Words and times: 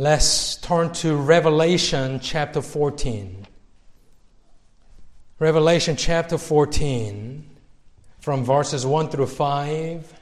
Let's 0.00 0.56
turn 0.56 0.94
to 0.94 1.14
Revelation 1.14 2.20
chapter 2.20 2.62
14. 2.62 3.46
Revelation 5.38 5.94
chapter 5.94 6.38
14, 6.38 7.44
from 8.18 8.42
verses 8.42 8.86
1 8.86 9.10
through 9.10 9.26
5. 9.26 10.14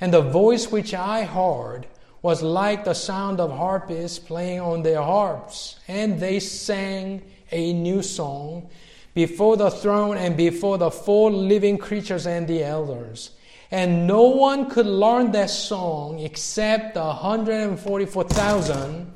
And 0.00 0.14
the 0.14 0.22
voice 0.22 0.70
which 0.70 0.94
I 0.94 1.24
heard 1.24 1.86
was 2.22 2.42
like 2.42 2.84
the 2.84 2.94
sound 2.94 3.40
of 3.40 3.50
harpists 3.50 4.18
playing 4.18 4.60
on 4.60 4.82
their 4.82 5.02
harps. 5.02 5.78
And 5.88 6.20
they 6.20 6.40
sang 6.40 7.22
a 7.50 7.72
new 7.72 8.02
song 8.02 8.68
before 9.14 9.56
the 9.56 9.70
throne 9.70 10.16
and 10.16 10.36
before 10.36 10.78
the 10.78 10.90
four 10.90 11.30
living 11.30 11.78
creatures 11.78 12.26
and 12.26 12.46
the 12.46 12.62
elders. 12.62 13.30
And 13.70 14.06
no 14.06 14.24
one 14.24 14.68
could 14.68 14.86
learn 14.86 15.32
that 15.32 15.50
song 15.50 16.20
except 16.20 16.94
the 16.94 17.04
144,000 17.04 19.12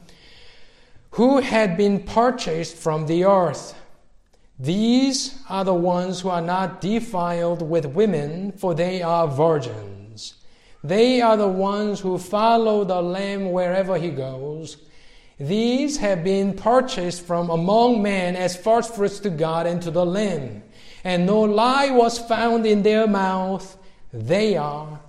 who 1.10 1.38
had 1.38 1.76
been 1.76 2.02
purchased 2.02 2.76
from 2.76 3.06
the 3.06 3.24
earth. 3.24 3.74
These 4.58 5.38
are 5.48 5.64
the 5.64 5.74
ones 5.74 6.20
who 6.20 6.28
are 6.28 6.40
not 6.40 6.80
defiled 6.80 7.62
with 7.62 7.86
women, 7.86 8.52
for 8.52 8.74
they 8.74 9.02
are 9.02 9.26
virgins. 9.26 10.34
They 10.84 11.20
are 11.20 11.36
the 11.36 11.48
ones 11.48 12.00
who 12.00 12.18
follow 12.18 12.84
the 12.84 13.00
Lamb 13.00 13.50
wherever 13.50 13.98
he 13.98 14.10
goes. 14.10 14.76
These 15.40 15.96
have 15.96 16.22
been 16.22 16.54
purchased 16.54 17.26
from 17.26 17.50
among 17.50 18.02
men 18.02 18.36
as 18.36 18.56
first 18.56 18.94
fruits 18.94 19.18
to 19.20 19.30
God 19.30 19.66
and 19.66 19.82
to 19.82 19.90
the 19.90 20.06
Lamb. 20.06 20.62
And 21.02 21.26
no 21.26 21.40
lie 21.40 21.90
was 21.90 22.18
found 22.18 22.64
in 22.66 22.82
their 22.82 23.06
mouth. 23.06 23.76
They 24.12 24.56
are 24.56 25.00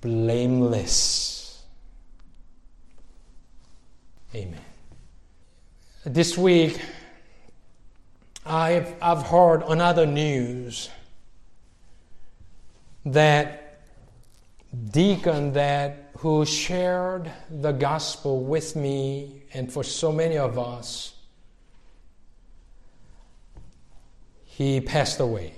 blameless. 0.00 1.62
Amen. 4.34 4.60
This 6.04 6.36
week, 6.36 6.80
I've, 8.46 8.94
I've 9.02 9.22
heard 9.22 9.62
another 9.66 10.06
news 10.06 10.88
that 13.04 13.80
deacon 14.92 15.52
that 15.54 16.10
who 16.18 16.46
shared 16.46 17.30
the 17.50 17.72
gospel 17.72 18.44
with 18.44 18.76
me 18.76 19.42
and 19.52 19.72
for 19.72 19.82
so 19.82 20.12
many 20.12 20.38
of 20.38 20.58
us 20.58 21.14
he 24.44 24.80
passed 24.80 25.18
away. 25.20 25.54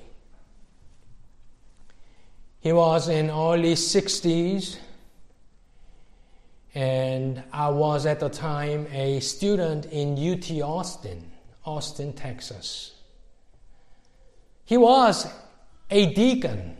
He 2.60 2.72
was 2.72 3.08
in 3.08 3.30
early 3.30 3.74
60s 3.74 4.78
and 6.74 7.42
i 7.50 7.68
was 7.68 8.04
at 8.04 8.20
the 8.20 8.28
time 8.28 8.86
a 8.92 9.18
student 9.20 9.86
in 9.86 10.18
ut 10.18 10.50
austin 10.60 11.30
Austin, 11.68 12.14
Texas. 12.14 12.94
He 14.64 14.76
was 14.76 15.26
a 15.90 16.14
deacon, 16.14 16.76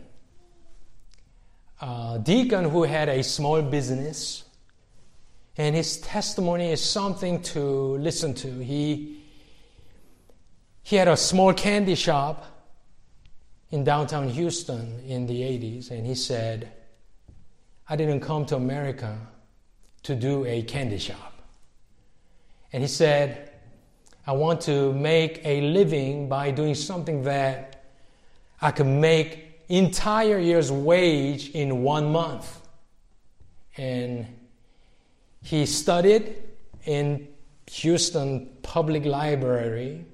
a 1.79 2.19
deacon 2.21 2.69
who 2.69 2.83
had 2.83 3.07
a 3.07 3.23
small 3.23 3.61
business, 3.61 4.43
and 5.57 5.75
his 5.75 5.97
testimony 5.99 6.71
is 6.71 6.83
something 6.83 7.41
to 7.43 7.61
listen 7.97 8.33
to. 8.35 8.59
He, 8.59 9.21
he 10.81 10.95
had 10.95 11.07
a 11.07 11.17
small 11.17 11.53
candy 11.53 11.95
shop 11.95 12.45
in 13.69 13.83
downtown 13.83 14.29
Houston 14.29 14.99
in 15.05 15.27
the 15.27 15.41
80s, 15.41 15.91
and 15.91 16.05
he 16.05 16.15
said, 16.15 16.71
I 17.87 17.95
didn't 17.95 18.21
come 18.21 18.45
to 18.47 18.55
America 18.55 19.17
to 20.03 20.15
do 20.15 20.45
a 20.45 20.63
candy 20.63 20.97
shop. 20.97 21.33
And 22.71 22.83
he 22.83 22.87
said, 22.87 23.48
I 24.29 24.33
want 24.33 24.61
to 24.61 24.93
make 24.93 25.41
a 25.43 25.59
living 25.61 26.29
by 26.29 26.51
doing 26.51 26.75
something 26.75 27.23
that 27.23 27.83
I 28.61 28.69
can 28.69 29.01
make 29.01 29.63
entire 29.69 30.37
year's 30.37 30.71
wage 30.71 31.49
in 31.49 31.81
one 31.81 32.11
month. 32.11 32.61
And 33.75 34.27
he 35.41 35.65
studied 35.65 36.35
in 36.85 37.27
Houston 37.71 38.51
Public 38.61 39.03
Library. 39.03 40.05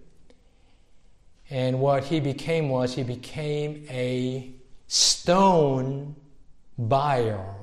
And 1.50 1.82
what 1.82 2.06
he 2.06 2.22
became 2.22 2.70
was 2.70 2.96
he 2.96 3.04
became 3.04 3.86
a 3.90 4.50
stone 4.88 6.16
buyer 6.78 7.54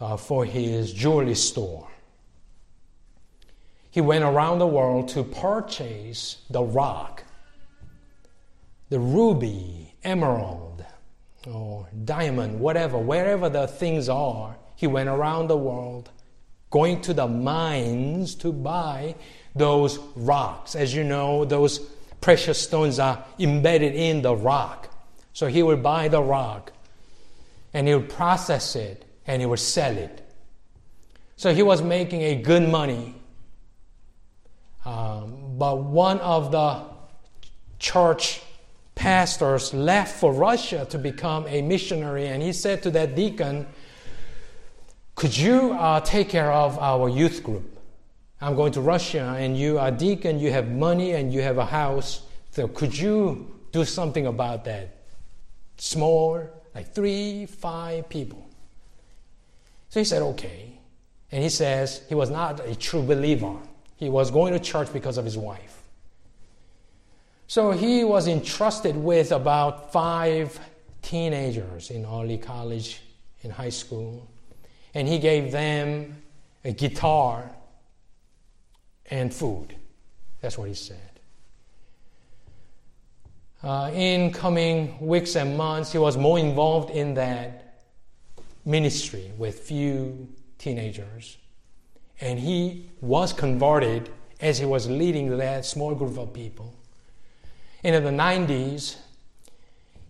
uh, 0.00 0.16
for 0.16 0.46
his 0.46 0.90
jewelry 0.94 1.34
store. 1.34 1.86
He 3.98 4.02
went 4.02 4.22
around 4.22 4.60
the 4.60 4.66
world 4.68 5.08
to 5.08 5.24
purchase 5.24 6.36
the 6.50 6.62
rock, 6.62 7.24
the 8.90 9.00
ruby, 9.00 9.92
emerald, 10.04 10.84
or 11.44 11.88
diamond, 12.04 12.60
whatever, 12.60 12.96
wherever 12.96 13.48
the 13.48 13.66
things 13.66 14.08
are. 14.08 14.56
He 14.76 14.86
went 14.86 15.08
around 15.08 15.48
the 15.48 15.56
world 15.56 16.10
going 16.70 17.00
to 17.00 17.12
the 17.12 17.26
mines 17.26 18.36
to 18.36 18.52
buy 18.52 19.16
those 19.56 19.98
rocks. 20.14 20.76
As 20.76 20.94
you 20.94 21.02
know, 21.02 21.44
those 21.44 21.80
precious 22.20 22.62
stones 22.62 23.00
are 23.00 23.24
embedded 23.40 23.96
in 23.96 24.22
the 24.22 24.36
rock. 24.36 24.94
So 25.32 25.48
he 25.48 25.64
would 25.64 25.82
buy 25.82 26.06
the 26.06 26.22
rock 26.22 26.70
and 27.74 27.88
he 27.88 27.96
would 27.96 28.10
process 28.10 28.76
it 28.76 29.04
and 29.26 29.42
he 29.42 29.46
would 29.46 29.58
sell 29.58 29.96
it. 29.96 30.24
So 31.34 31.52
he 31.52 31.64
was 31.64 31.82
making 31.82 32.22
a 32.22 32.36
good 32.36 32.62
money 32.62 33.16
um, 34.88 35.58
but 35.58 35.82
one 35.82 36.18
of 36.20 36.50
the 36.50 36.80
church 37.78 38.40
pastors 38.94 39.74
left 39.74 40.18
for 40.18 40.32
Russia 40.32 40.86
to 40.88 40.96
become 40.96 41.46
a 41.46 41.60
missionary, 41.60 42.26
and 42.28 42.42
he 42.42 42.54
said 42.54 42.82
to 42.84 42.90
that 42.92 43.14
deacon, 43.14 43.66
Could 45.14 45.36
you 45.36 45.72
uh, 45.72 46.00
take 46.00 46.30
care 46.30 46.50
of 46.50 46.78
our 46.78 47.10
youth 47.10 47.42
group? 47.42 47.78
I'm 48.40 48.56
going 48.56 48.72
to 48.72 48.80
Russia, 48.80 49.36
and 49.38 49.58
you 49.58 49.78
are 49.78 49.90
deacon, 49.90 50.38
you 50.38 50.50
have 50.52 50.70
money, 50.70 51.12
and 51.12 51.34
you 51.34 51.42
have 51.42 51.58
a 51.58 51.66
house. 51.66 52.22
So 52.52 52.66
could 52.66 52.96
you 52.96 53.60
do 53.72 53.84
something 53.84 54.26
about 54.26 54.64
that? 54.64 54.96
Small, 55.76 56.48
like 56.74 56.94
three, 56.94 57.44
five 57.44 58.08
people. 58.08 58.48
So 59.90 60.00
he 60.00 60.04
said, 60.04 60.22
Okay. 60.22 60.72
And 61.30 61.42
he 61.42 61.50
says 61.50 62.00
he 62.08 62.14
was 62.14 62.30
not 62.30 62.66
a 62.66 62.74
true 62.74 63.02
believer. 63.02 63.54
He 63.98 64.08
was 64.08 64.30
going 64.30 64.54
to 64.54 64.60
church 64.60 64.92
because 64.92 65.18
of 65.18 65.24
his 65.24 65.36
wife. 65.36 65.82
So 67.48 67.72
he 67.72 68.04
was 68.04 68.28
entrusted 68.28 68.96
with 68.96 69.32
about 69.32 69.92
five 69.92 70.58
teenagers 71.02 71.90
in 71.90 72.04
early 72.04 72.38
college, 72.38 73.00
in 73.42 73.50
high 73.50 73.70
school, 73.70 74.28
and 74.94 75.08
he 75.08 75.18
gave 75.18 75.50
them 75.50 76.22
a 76.64 76.72
guitar 76.72 77.50
and 79.10 79.32
food. 79.32 79.74
That's 80.40 80.58
what 80.58 80.68
he 80.68 80.74
said. 80.74 80.98
Uh, 83.62 83.90
in 83.92 84.30
coming 84.30 84.96
weeks 85.00 85.34
and 85.34 85.56
months, 85.56 85.90
he 85.90 85.98
was 85.98 86.16
more 86.16 86.38
involved 86.38 86.90
in 86.90 87.14
that 87.14 87.82
ministry 88.64 89.32
with 89.36 89.58
few 89.60 90.28
teenagers. 90.58 91.37
And 92.20 92.38
he 92.38 92.90
was 93.00 93.32
converted 93.32 94.10
as 94.40 94.58
he 94.58 94.64
was 94.64 94.88
leading 94.88 95.36
that 95.38 95.64
small 95.64 95.94
group 95.94 96.18
of 96.18 96.32
people. 96.32 96.74
And 97.84 97.94
in 97.94 98.04
the 98.04 98.22
90s, 98.22 98.96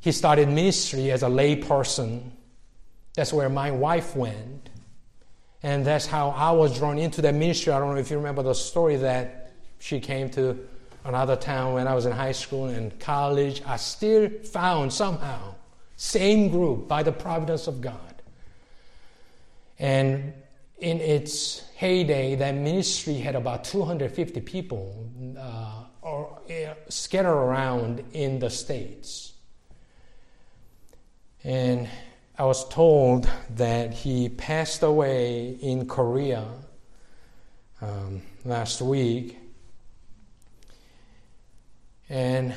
he 0.00 0.12
started 0.12 0.48
ministry 0.48 1.10
as 1.10 1.22
a 1.22 1.28
lay 1.28 1.56
person. 1.56 2.32
That's 3.14 3.32
where 3.32 3.48
my 3.48 3.70
wife 3.70 4.16
went. 4.16 4.70
And 5.62 5.84
that's 5.84 6.06
how 6.06 6.30
I 6.30 6.52
was 6.52 6.78
drawn 6.78 6.98
into 6.98 7.20
that 7.22 7.34
ministry. 7.34 7.72
I 7.72 7.78
don't 7.78 7.94
know 7.94 8.00
if 8.00 8.10
you 8.10 8.16
remember 8.16 8.42
the 8.42 8.54
story 8.54 8.96
that 8.96 9.52
she 9.80 10.00
came 10.00 10.30
to 10.30 10.58
another 11.04 11.36
town 11.36 11.74
when 11.74 11.88
I 11.88 11.94
was 11.94 12.06
in 12.06 12.12
high 12.12 12.32
school 12.32 12.66
and 12.66 12.98
college. 13.00 13.62
I 13.66 13.76
still 13.76 14.28
found 14.28 14.92
somehow 14.92 15.54
same 15.96 16.48
group 16.48 16.86
by 16.86 17.02
the 17.02 17.10
providence 17.10 17.66
of 17.66 17.80
God. 17.80 18.22
And 19.80 20.32
in 20.80 21.00
its 21.00 21.64
heyday, 21.76 22.36
that 22.36 22.54
ministry 22.54 23.14
had 23.14 23.34
about 23.34 23.64
250 23.64 24.40
people 24.42 25.08
uh, 25.38 25.84
or, 26.02 26.40
uh, 26.48 26.74
scattered 26.88 27.30
around 27.30 28.04
in 28.12 28.38
the 28.38 28.50
States. 28.50 29.32
And 31.42 31.88
I 32.38 32.44
was 32.44 32.68
told 32.68 33.28
that 33.56 33.92
he 33.92 34.28
passed 34.28 34.82
away 34.82 35.58
in 35.60 35.86
Korea 35.86 36.46
um, 37.80 38.22
last 38.44 38.80
week. 38.80 39.38
And 42.08 42.54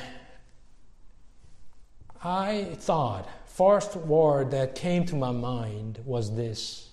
I 2.22 2.76
thought, 2.78 3.28
first 3.46 3.96
word 3.96 4.52
that 4.52 4.76
came 4.76 5.04
to 5.06 5.16
my 5.16 5.32
mind 5.32 6.00
was 6.04 6.34
this 6.34 6.91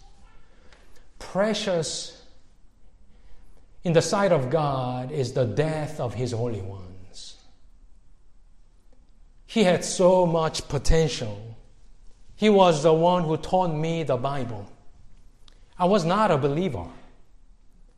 precious 1.20 2.24
in 3.84 3.94
the 3.94 4.02
sight 4.02 4.32
of 4.32 4.50
God 4.50 5.12
is 5.12 5.34
the 5.34 5.46
death 5.46 6.00
of 6.00 6.14
his 6.14 6.32
holy 6.32 6.62
ones. 6.62 7.38
He 9.46 9.64
had 9.64 9.84
so 9.86 10.26
much 10.26 10.68
potential. 10.68 11.58
He 12.36 12.50
was 12.50 12.84
the 12.84 12.94
one 12.94 13.24
who 13.24 13.38
taught 13.38 13.74
me 13.74 14.04
the 14.04 14.18
Bible. 14.18 14.70
I 15.78 15.86
was 15.86 16.06
not 16.06 16.32
a 16.32 16.38
believer. 16.38 16.86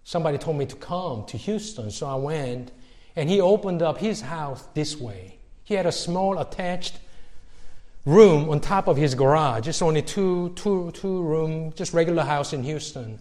Somebody 0.03 0.37
told 0.37 0.57
me 0.57 0.65
to 0.65 0.75
come 0.75 1.25
to 1.25 1.37
Houston, 1.37 1.91
so 1.91 2.07
I 2.07 2.15
went, 2.15 2.71
and 3.15 3.29
he 3.29 3.41
opened 3.41 3.81
up 3.81 3.97
his 3.97 4.21
house 4.21 4.67
this 4.73 4.97
way. 4.97 5.39
He 5.63 5.73
had 5.75 5.85
a 5.85 5.91
small 5.91 6.39
attached 6.39 6.99
room 8.05 8.49
on 8.49 8.59
top 8.59 8.87
of 8.87 8.97
his 8.97 9.15
garage. 9.15 9.67
It's 9.67 9.81
only 9.81 10.01
two, 10.01 10.53
two, 10.55 10.91
two 10.93 11.21
room, 11.21 11.73
just 11.73 11.93
regular 11.93 12.23
house 12.23 12.53
in 12.53 12.63
Houston. 12.63 13.19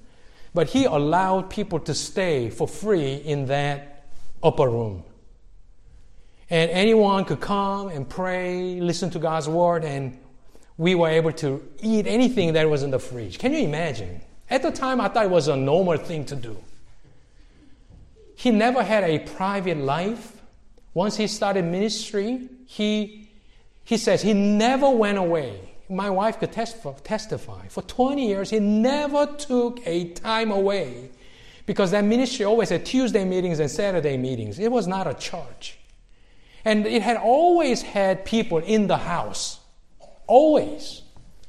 But 0.54 0.68
he 0.68 0.84
allowed 0.84 1.50
people 1.50 1.78
to 1.80 1.94
stay 1.94 2.50
for 2.50 2.66
free 2.66 3.14
in 3.14 3.46
that 3.46 4.06
upper 4.42 4.68
room. 4.68 5.04
And 6.48 6.70
anyone 6.70 7.24
could 7.24 7.40
come 7.40 7.88
and 7.88 8.08
pray, 8.08 8.80
listen 8.80 9.10
to 9.10 9.20
God's 9.20 9.48
word, 9.48 9.84
and 9.84 10.18
we 10.76 10.94
were 10.96 11.08
able 11.08 11.32
to 11.32 11.62
eat 11.80 12.06
anything 12.06 12.54
that 12.54 12.68
was 12.68 12.82
in 12.82 12.90
the 12.90 12.98
fridge. 12.98 13.38
Can 13.38 13.52
you 13.52 13.60
imagine? 13.60 14.20
At 14.48 14.62
the 14.62 14.72
time, 14.72 15.00
I 15.00 15.08
thought 15.08 15.26
it 15.26 15.30
was 15.30 15.46
a 15.46 15.56
normal 15.56 15.96
thing 15.98 16.24
to 16.24 16.34
do. 16.34 16.56
He 18.34 18.50
never 18.50 18.82
had 18.82 19.04
a 19.04 19.20
private 19.20 19.76
life. 19.76 20.40
Once 20.94 21.16
he 21.16 21.28
started 21.28 21.66
ministry, 21.66 22.48
he 22.66 23.29
he 23.90 23.96
says 23.96 24.22
he 24.22 24.34
never 24.34 24.88
went 24.88 25.18
away. 25.18 25.58
My 25.88 26.10
wife 26.10 26.38
could 26.38 26.52
testify. 26.52 27.66
For 27.66 27.82
20 27.82 28.24
years, 28.24 28.48
he 28.48 28.60
never 28.60 29.26
took 29.26 29.84
a 29.84 30.10
time 30.10 30.52
away 30.52 31.10
because 31.66 31.90
that 31.90 32.04
ministry 32.04 32.44
always 32.44 32.68
had 32.68 32.86
Tuesday 32.86 33.24
meetings 33.24 33.58
and 33.58 33.68
Saturday 33.68 34.16
meetings. 34.16 34.60
It 34.60 34.70
was 34.70 34.86
not 34.86 35.08
a 35.08 35.14
church. 35.14 35.76
And 36.64 36.86
it 36.86 37.02
had 37.02 37.16
always 37.16 37.82
had 37.82 38.24
people 38.24 38.58
in 38.58 38.86
the 38.86 38.96
house. 38.96 39.58
Always. 40.28 41.02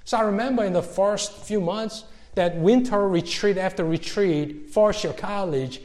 So 0.03 0.17
I 0.17 0.21
remember 0.21 0.63
in 0.63 0.73
the 0.73 0.81
first 0.81 1.33
few 1.33 1.61
months, 1.61 2.05
that 2.33 2.55
winter 2.55 3.07
retreat 3.07 3.59
after 3.59 3.83
retreat, 3.85 4.71
first 4.71 5.03
year 5.03 5.13
college, 5.13 5.79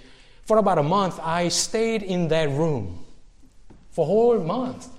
for 0.46 0.56
about 0.56 0.78
a 0.78 0.82
month, 0.82 1.20
I 1.20 1.48
stayed 1.48 2.02
in 2.02 2.28
that 2.28 2.48
room 2.48 3.04
for 3.90 4.04
a 4.04 4.06
whole 4.06 4.38
month. 4.38 4.95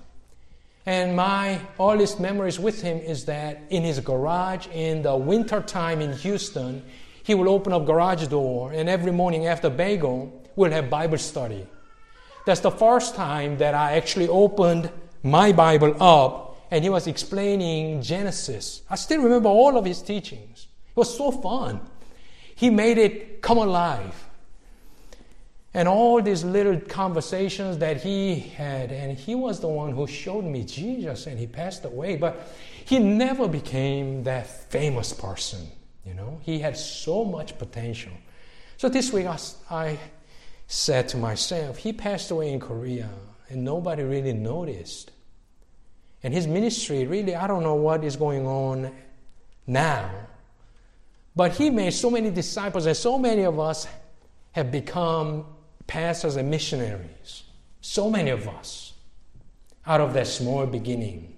And 0.88 1.14
my 1.14 1.60
earliest 1.78 2.18
memories 2.18 2.58
with 2.58 2.80
him 2.80 2.96
is 2.96 3.26
that 3.26 3.60
in 3.68 3.82
his 3.82 4.00
garage 4.00 4.68
in 4.68 5.02
the 5.02 5.14
winter 5.14 5.60
time 5.60 6.00
in 6.00 6.14
Houston, 6.14 6.82
he 7.22 7.34
will 7.34 7.50
open 7.50 7.74
up 7.74 7.84
garage 7.84 8.26
door, 8.28 8.72
and 8.72 8.88
every 8.88 9.12
morning 9.12 9.46
after 9.46 9.68
bagel, 9.68 10.32
we'll 10.56 10.70
have 10.70 10.88
Bible 10.88 11.18
study. 11.18 11.66
That's 12.46 12.60
the 12.60 12.70
first 12.70 13.14
time 13.14 13.58
that 13.58 13.74
I 13.74 13.98
actually 13.98 14.28
opened 14.28 14.90
my 15.22 15.52
Bible 15.52 15.94
up, 16.02 16.56
and 16.70 16.82
he 16.82 16.88
was 16.88 17.06
explaining 17.06 18.00
Genesis. 18.00 18.80
I 18.88 18.94
still 18.94 19.20
remember 19.20 19.50
all 19.50 19.76
of 19.76 19.84
his 19.84 20.00
teachings. 20.00 20.68
It 20.88 20.96
was 20.96 21.14
so 21.14 21.30
fun. 21.30 21.82
He 22.54 22.70
made 22.70 22.96
it 22.96 23.42
come 23.42 23.58
alive. 23.58 24.27
And 25.74 25.86
all 25.86 26.22
these 26.22 26.44
little 26.44 26.80
conversations 26.80 27.78
that 27.78 28.02
he 28.02 28.38
had, 28.38 28.90
and 28.90 29.18
he 29.18 29.34
was 29.34 29.60
the 29.60 29.68
one 29.68 29.92
who 29.92 30.06
showed 30.06 30.44
me 30.44 30.64
Jesus, 30.64 31.26
and 31.26 31.38
he 31.38 31.46
passed 31.46 31.84
away, 31.84 32.16
but 32.16 32.48
he 32.84 32.98
never 32.98 33.46
became 33.46 34.24
that 34.24 34.46
famous 34.70 35.12
person. 35.12 35.68
You 36.06 36.14
know, 36.14 36.40
he 36.42 36.58
had 36.58 36.76
so 36.76 37.22
much 37.24 37.58
potential. 37.58 38.12
So 38.78 38.88
this 38.88 39.12
week 39.12 39.26
I, 39.26 39.38
I 39.70 39.98
said 40.66 41.08
to 41.08 41.18
myself, 41.18 41.76
he 41.76 41.92
passed 41.92 42.30
away 42.30 42.50
in 42.52 42.60
Korea, 42.60 43.10
and 43.50 43.62
nobody 43.62 44.02
really 44.02 44.32
noticed. 44.32 45.10
And 46.22 46.32
his 46.32 46.46
ministry, 46.46 47.06
really, 47.06 47.34
I 47.34 47.46
don't 47.46 47.62
know 47.62 47.74
what 47.74 48.04
is 48.04 48.16
going 48.16 48.46
on 48.46 48.90
now. 49.66 50.10
But 51.36 51.52
he 51.52 51.68
made 51.68 51.92
so 51.92 52.10
many 52.10 52.30
disciples, 52.30 52.86
and 52.86 52.96
so 52.96 53.18
many 53.18 53.42
of 53.42 53.60
us 53.60 53.86
have 54.52 54.72
become 54.72 55.44
pastors 55.88 56.36
and 56.36 56.48
missionaries, 56.48 57.42
so 57.80 58.08
many 58.08 58.30
of 58.30 58.46
us, 58.46 58.92
out 59.84 60.00
of 60.00 60.14
that 60.14 60.28
small 60.28 60.66
beginning. 60.66 61.34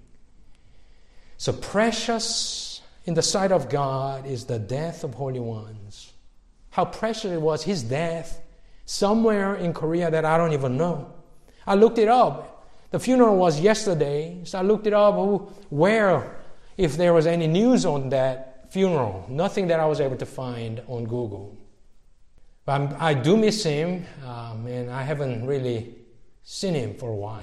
So 1.39 1.55
precious 1.55 2.83
in 3.07 3.15
the 3.15 3.23
sight 3.23 3.53
of 3.53 3.71
God 3.71 4.27
is 4.27 4.45
the 4.45 4.59
death 4.59 5.05
of 5.05 5.15
holy 5.15 5.41
ones. 5.41 6.13
How 6.69 6.85
precious 6.85 7.33
it 7.33 7.41
was, 7.41 7.63
his 7.63 7.83
death, 7.83 8.43
somewhere 8.85 9.55
in 9.55 9.73
Korea 9.73 10.11
that 10.11 10.27
I 10.27 10.37
don't 10.37 10.53
even 10.53 10.77
know. 10.77 11.15
I 11.67 11.77
looked 11.77 11.99
it 11.99 12.09
up. 12.09 12.67
The 12.91 12.99
funeral 12.99 13.37
was 13.37 13.61
yesterday, 13.61 14.41
so 14.45 14.59
I 14.59 14.63
looked 14.63 14.87
it 14.87 14.93
up 14.93 15.15
where, 15.71 16.37
if 16.77 16.97
there 16.97 17.15
was 17.15 17.27
any 17.27 17.47
news 17.47 17.87
on 17.87 18.09
that 18.11 18.67
funeral. 18.71 19.27
Nothing 19.29 19.69
that 19.69 19.81
I 19.81 19.87
was 19.87 20.01
able 20.01 20.17
to 20.17 20.27
find 20.27 20.83
on 20.89 21.05
Google. 21.05 21.57
But 22.65 22.93
i 23.01 23.15
do 23.15 23.37
miss 23.37 23.65
him, 23.65 24.07
um, 24.27 24.67
and 24.67 24.91
I 24.91 25.03
haven't 25.03 25.47
really 25.47 25.95
seen 26.43 26.75
him 26.75 26.95
for 26.95 27.11
a 27.11 27.17
while. 27.17 27.43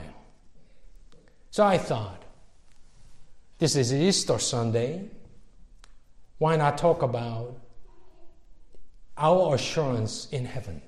So 1.50 1.66
I 1.66 1.78
thought, 1.78 2.24
this 3.58 3.76
is 3.76 3.94
Easter 3.94 4.38
Sunday. 4.38 5.10
Why 6.38 6.56
not 6.56 6.78
talk 6.78 7.02
about 7.02 7.60
our 9.18 9.56
assurance 9.56 10.28
in 10.32 10.46
heaven? 10.46 10.82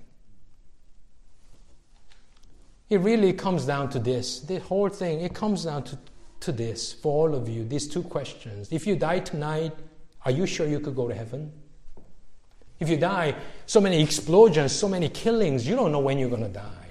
It 2.90 3.00
really 3.02 3.34
comes 3.34 3.66
down 3.66 3.90
to 3.92 4.00
this. 4.00 4.40
The 4.42 4.60
whole 4.60 4.90
thing, 4.90 5.22
it 5.22 5.34
comes 5.34 5.66
down 5.66 5.84
to, 5.84 6.00
to 6.42 6.52
this 6.52 6.94
for 6.94 7.12
all 7.28 7.36
of 7.36 7.48
you, 7.48 7.64
these 7.64 7.88
two 7.88 8.04
questions. 8.04 8.72
If 8.72 8.86
you 8.88 8.96
die 8.96 9.20
tonight, 9.20 9.74
are 10.26 10.32
you 10.32 10.46
sure 10.46 10.68
you 10.68 10.80
could 10.80 10.96
go 10.96 11.08
to 11.08 11.16
heaven? 11.16 11.52
If 12.80 12.90
you 12.90 12.98
die, 12.98 13.36
so 13.66 13.82
many 13.82 14.02
explosions, 14.02 14.72
so 14.72 14.88
many 14.88 15.10
killings, 15.10 15.68
you 15.68 15.76
don't 15.76 15.92
know 15.92 16.00
when 16.00 16.18
you're 16.18 16.30
going 16.30 16.44
to 16.44 16.48
die. 16.48 16.90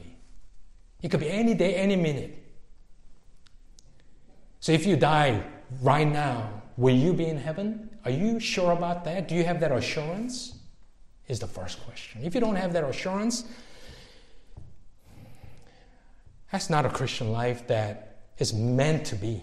It 1.03 1.11
could 1.11 1.21
be 1.21 1.31
any 1.31 1.55
day, 1.55 1.75
any 1.77 1.97
minute. 1.97 2.37
So 4.61 4.73
if 4.73 4.87
you 4.87 4.97
die 4.97 5.43
right 5.81 6.07
now, 6.07 6.63
will 6.77 6.95
you 6.95 7.13
be 7.13 7.27
in 7.27 7.39
heaven? 7.39 7.91
Are 8.05 8.11
you 8.11 8.41
sure 8.41 8.73
about 8.73 9.05
that? 9.05 9.29
Do 9.29 9.35
you 9.35 9.45
have 9.45 9.61
that 9.61 9.73
assurance? 9.73 10.55
Is 11.29 11.39
the 11.39 11.47
first 11.47 11.85
question. 11.85 12.25
If 12.25 12.35
you 12.35 12.41
don't 12.41 12.57
have 12.57 12.73
that 12.73 12.85
assurance, 12.85 13.45
that's 16.51 16.71
not 16.71 16.87
a 16.87 16.89
Christian 16.89 17.33
life 17.33 17.67
that 17.67 18.31
is 18.39 18.55
meant 18.55 19.05
to 19.07 19.15
be. 19.15 19.43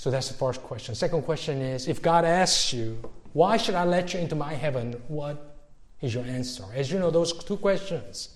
So 0.00 0.10
that's 0.10 0.28
the 0.28 0.34
first 0.34 0.62
question. 0.62 0.94
Second 0.94 1.24
question 1.24 1.60
is 1.60 1.86
if 1.86 2.00
God 2.00 2.24
asks 2.24 2.72
you, 2.72 2.98
why 3.34 3.58
should 3.58 3.74
I 3.74 3.84
let 3.84 4.14
you 4.14 4.20
into 4.20 4.34
my 4.34 4.54
heaven? 4.54 4.94
What 5.08 5.58
is 6.00 6.14
your 6.14 6.24
answer? 6.24 6.64
As 6.74 6.90
you 6.90 6.98
know, 6.98 7.10
those 7.10 7.34
two 7.44 7.58
questions 7.58 8.30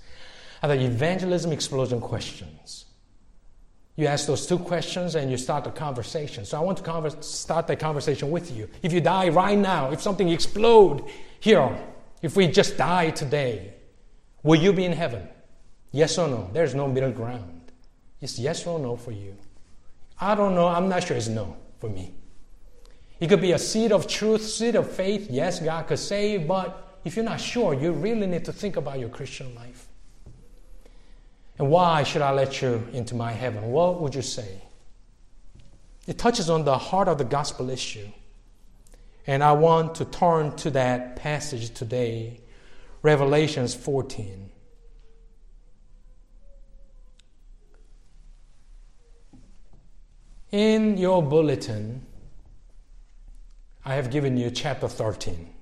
are 0.62 0.68
the 0.68 0.78
evangelism 0.78 1.52
explosion 1.52 2.02
questions. 2.02 2.85
You 3.97 4.09
ask 4.09 4.26
those 4.26 4.47
two 4.47 4.59
questions 4.59 5.14
and 5.14 5.30
you 5.30 5.38
start 5.38 5.64
the 5.64 5.71
conversation. 5.71 6.44
So 6.44 6.59
I 6.59 6.61
want 6.61 6.85
to 6.85 7.23
start 7.23 7.66
the 7.66 7.76
conversation 7.76 8.30
with 8.30 8.54
you. 8.54 8.68
If 8.83 8.92
you 8.92 9.00
die 9.00 9.30
right 9.30 9.56
now, 9.56 9.90
if 9.90 10.02
something 10.02 10.28
explode 10.28 11.02
here, 11.40 11.75
if 12.21 12.37
we 12.37 12.47
just 12.47 12.76
die 12.76 13.09
today, 13.09 13.73
will 14.42 14.61
you 14.61 14.75
be 14.75 14.85
in 14.85 14.92
heaven? 14.92 15.26
Yes 15.92 16.18
or 16.18 16.28
no? 16.28 16.50
There's 16.52 16.75
no 16.75 16.88
middle 16.88 17.12
ground. 17.12 17.73
It's 18.21 18.38
yes 18.38 18.66
or 18.66 18.78
no 18.78 18.97
for 18.97 19.12
you. 19.12 19.35
I 20.25 20.35
don't 20.35 20.54
know. 20.54 20.69
I'm 20.69 20.88
not 20.88 21.04
sure 21.04 21.19
it's 21.19 21.28
no 21.28 21.54
for 21.81 21.90
me. 21.90 22.14
It 23.21 23.28
could 23.28 23.43
be 23.43 23.52
a 23.52 23.59
seed 23.59 23.93
of 23.93 24.07
truth, 24.09 24.43
seed 24.43 24.75
of 24.75 24.90
faith. 24.90 25.31
Yes, 25.31 25.61
God 25.61 25.87
could 25.87 25.99
save, 25.99 26.49
but 26.49 26.99
if 27.04 27.14
you're 27.14 27.25
not 27.26 27.40
sure, 27.40 27.75
you 27.75 27.93
really 27.93 28.26
need 28.26 28.47
to 28.47 28.52
think 28.52 28.76
about 28.76 28.99
your 28.99 29.11
Christian 29.11 29.54
life. 29.54 29.87
And 31.59 31.69
why 31.69 32.04
should 32.04 32.23
I 32.23 32.33
let 32.33 32.62
you 32.62 32.88
into 32.93 33.14
my 33.14 33.33
heaven? 33.33 33.71
What 33.71 34.00
would 34.00 34.14
you 34.14 34.23
say? 34.23 34.62
It 36.07 36.16
touches 36.16 36.49
on 36.49 36.64
the 36.64 36.78
heart 36.78 37.07
of 37.07 37.19
the 37.19 37.25
gospel 37.25 37.69
issue. 37.69 38.09
And 39.26 39.45
I 39.45 39.52
want 39.52 39.95
to 39.97 40.07
turn 40.07 40.57
to 40.57 40.71
that 40.71 41.16
passage 41.16 41.75
today, 41.75 42.40
Revelations 43.02 43.75
14. 43.75 44.50
In 50.54 50.96
your 50.99 51.20
bulletin, 51.20 52.06
I 53.84 53.96
have 53.96 54.08
given 54.08 54.37
you 54.37 54.52
chapter 54.52 54.87
13. 54.87 55.52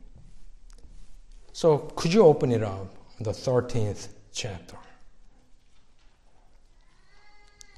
So 1.55 1.79
could 1.97 2.13
you 2.13 2.27
open 2.27 2.53
it 2.53 2.63
up, 2.63 2.95
the 3.19 3.31
13th 3.31 4.09
chapter? 4.35 4.77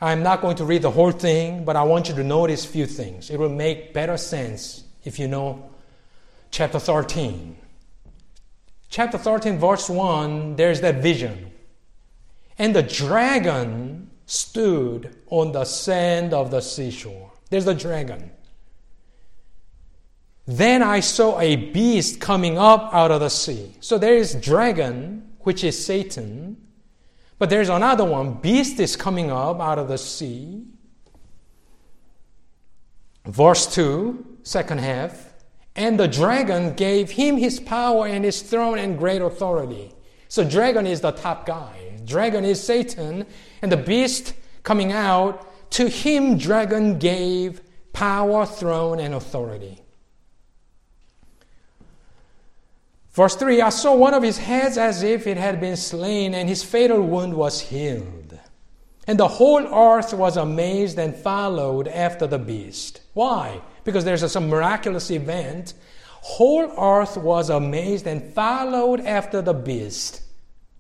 I'm 0.01 0.25
not 0.25 0.41
going 0.41 0.57
to 0.57 0.65
read 0.65 0.83
the 0.83 0.91
whole 0.91 1.13
thing, 1.13 1.65
but 1.65 1.77
I 1.77 1.85
want 1.85 2.09
you 2.09 2.17
to 2.17 2.25
notice 2.25 2.65
a 2.65 2.69
few 2.69 2.85
things. 2.85 3.31
It 3.31 3.39
will 3.39 3.49
make 3.49 3.95
better 3.95 4.17
sense 4.17 4.83
if 5.05 5.21
you 5.21 5.29
know 5.29 5.71
chapter 6.51 6.81
13. 6.81 7.57
Chapter 8.89 9.19
13, 9.19 9.59
verse 9.59 9.89
1, 9.89 10.57
there's 10.57 10.81
that 10.81 10.97
vision. 10.97 11.53
And 12.59 12.75
the 12.75 12.83
dragon 12.83 14.11
stood 14.27 15.17
on 15.29 15.53
the 15.53 15.65
sand 15.65 16.33
of 16.33 16.51
the 16.51 16.61
seashore. 16.61 17.33
There's 17.51 17.65
the 17.65 17.75
dragon. 17.75 18.31
Then 20.47 20.83
I 20.83 21.01
saw 21.01 21.41
a 21.41 21.57
beast 21.57 22.21
coming 22.21 22.59
up 22.59 22.93
out 22.93 23.11
of 23.11 23.21
the 23.21 23.31
sea. 23.31 23.75
So 23.81 23.97
there 23.97 24.15
is 24.15 24.35
dragon, 24.35 25.31
which 25.41 25.65
is 25.65 25.85
Satan, 25.85 26.57
but 27.39 27.51
there's 27.51 27.69
another 27.69 28.05
one. 28.05 28.35
Beast 28.35 28.79
is 28.79 28.97
coming 28.97 29.31
up 29.31 29.61
out 29.61 29.79
of 29.79 29.89
the 29.89 29.99
sea. 29.99 30.65
Verse 33.27 33.73
2, 33.75 34.39
second 34.43 34.79
half. 34.79 35.33
And 35.77 35.99
the 35.99 36.07
dragon 36.07 36.75
gave 36.75 37.11
him 37.11 37.37
his 37.37 37.59
power 37.59 38.07
and 38.07 38.25
his 38.25 38.43
throne 38.43 38.79
and 38.79 38.99
great 38.99 39.23
authority. 39.23 39.93
So 40.29 40.45
dragon 40.49 40.87
is 40.87 41.01
the 41.01 41.11
top 41.11 41.47
guy. 41.47 41.99
Dragon 42.05 42.45
is 42.45 42.63
Satan. 42.63 43.27
And 43.65 43.73
the 43.73 43.79
beast 43.79 44.35
coming 44.63 44.93
out, 44.93 45.71
to 45.71 45.89
him 45.89 46.37
dragon 46.37 46.99
gave 46.99 47.63
power, 47.95 48.45
throne, 48.45 49.01
and 49.01 49.15
authority. 49.15 49.81
Verse 53.13 53.35
3 53.37 53.63
I 53.63 53.71
saw 53.71 53.95
one 53.95 54.13
of 54.13 54.23
his 54.23 54.37
heads 54.37 54.77
as 54.77 55.03
if 55.03 55.27
it 55.27 55.39
had 55.39 55.63
been 55.63 55.79
slain, 55.79 56.35
and 56.35 56.47
his 56.47 56.63
fatal 56.63 57.01
wound 57.01 57.33
was 57.33 57.59
healed. 57.59 58.39
And 59.07 59.19
the 59.19 59.29
whole 59.29 59.67
earth 59.67 60.13
was 60.13 60.37
amazed 60.37 60.99
and 60.99 61.17
followed 61.17 61.89
after 61.89 62.27
the 62.27 62.39
beast. 62.39 63.01
Why? 63.15 63.63
Because 63.83 64.05
there's 64.05 64.23
a, 64.23 64.29
some 64.29 64.51
miraculous 64.51 65.11
event. 65.11 65.73
Whole 66.21 66.71
earth 66.79 67.17
was 67.17 67.49
amazed 67.49 68.07
and 68.07 68.35
followed 68.35 69.01
after 69.01 69.41
the 69.41 69.55
beast. 69.55 70.21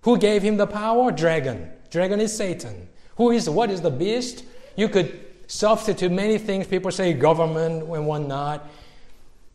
Who 0.02 0.18
gave 0.18 0.42
him 0.42 0.58
the 0.58 0.66
power? 0.66 1.10
Dragon. 1.10 1.70
Dragon 1.94 2.18
is 2.18 2.36
Satan. 2.36 2.88
Who 3.18 3.30
is 3.30 3.48
what 3.48 3.70
is 3.70 3.80
the 3.80 3.90
beast? 3.90 4.44
You 4.74 4.88
could 4.88 5.16
substitute 5.46 6.10
many 6.10 6.38
things. 6.38 6.66
People 6.66 6.90
say 6.90 7.12
government 7.12 7.86
when 7.86 8.04
one 8.04 8.26
not. 8.26 8.68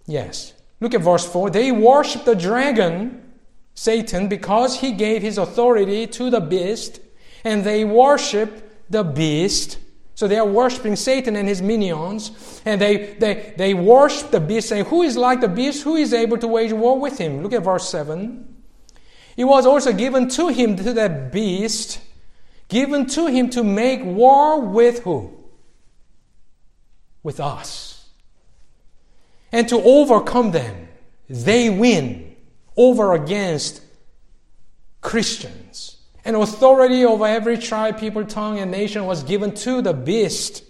Yes. 0.05 0.53
Look 0.79 0.93
at 0.93 1.01
verse 1.01 1.29
4. 1.29 1.49
They 1.49 1.73
worship 1.73 2.23
the 2.23 2.35
dragon, 2.35 3.29
Satan, 3.73 4.29
because 4.29 4.79
he 4.79 4.93
gave 4.93 5.21
his 5.21 5.37
authority 5.37 6.07
to 6.07 6.29
the 6.29 6.39
beast, 6.39 7.01
and 7.43 7.65
they 7.65 7.83
worship 7.83 8.89
the 8.89 9.03
beast. 9.03 9.77
So 10.15 10.25
they 10.25 10.37
are 10.37 10.47
worshiping 10.47 10.95
Satan 10.95 11.35
and 11.35 11.45
his 11.45 11.61
minions, 11.61 12.61
and 12.63 12.79
they, 12.79 13.17
they, 13.19 13.53
they 13.57 13.73
worship 13.73 14.31
the 14.31 14.39
beast, 14.39 14.69
saying, 14.69 14.85
Who 14.85 15.01
is 15.01 15.17
like 15.17 15.41
the 15.41 15.49
beast? 15.49 15.83
Who 15.83 15.97
is 15.97 16.13
able 16.13 16.37
to 16.37 16.47
wage 16.47 16.71
war 16.71 16.97
with 16.97 17.17
him? 17.17 17.43
Look 17.43 17.51
at 17.51 17.65
verse 17.65 17.89
7. 17.89 18.45
It 19.35 19.43
was 19.43 19.65
also 19.65 19.91
given 19.91 20.29
to 20.29 20.47
him, 20.47 20.77
to 20.77 20.93
that 20.93 21.33
beast, 21.33 21.99
given 22.69 23.05
to 23.07 23.27
him 23.27 23.49
to 23.49 23.63
make 23.63 24.03
war 24.03 24.61
with 24.61 25.03
who? 25.03 25.33
With 27.21 27.39
us 27.39 27.89
and 29.51 29.67
to 29.69 29.81
overcome 29.81 30.51
them. 30.51 30.87
They 31.29 31.69
win 31.69 32.35
over 32.75 33.13
against 33.13 33.81
Christians. 35.01 35.97
And 36.25 36.35
authority 36.35 37.05
over 37.05 37.25
every 37.25 37.57
tribe, 37.57 37.99
people, 37.99 38.25
tongue, 38.25 38.59
and 38.59 38.71
nation 38.71 39.05
was 39.05 39.23
given 39.23 39.53
to 39.55 39.81
the 39.81 39.93
beast. 39.93 40.63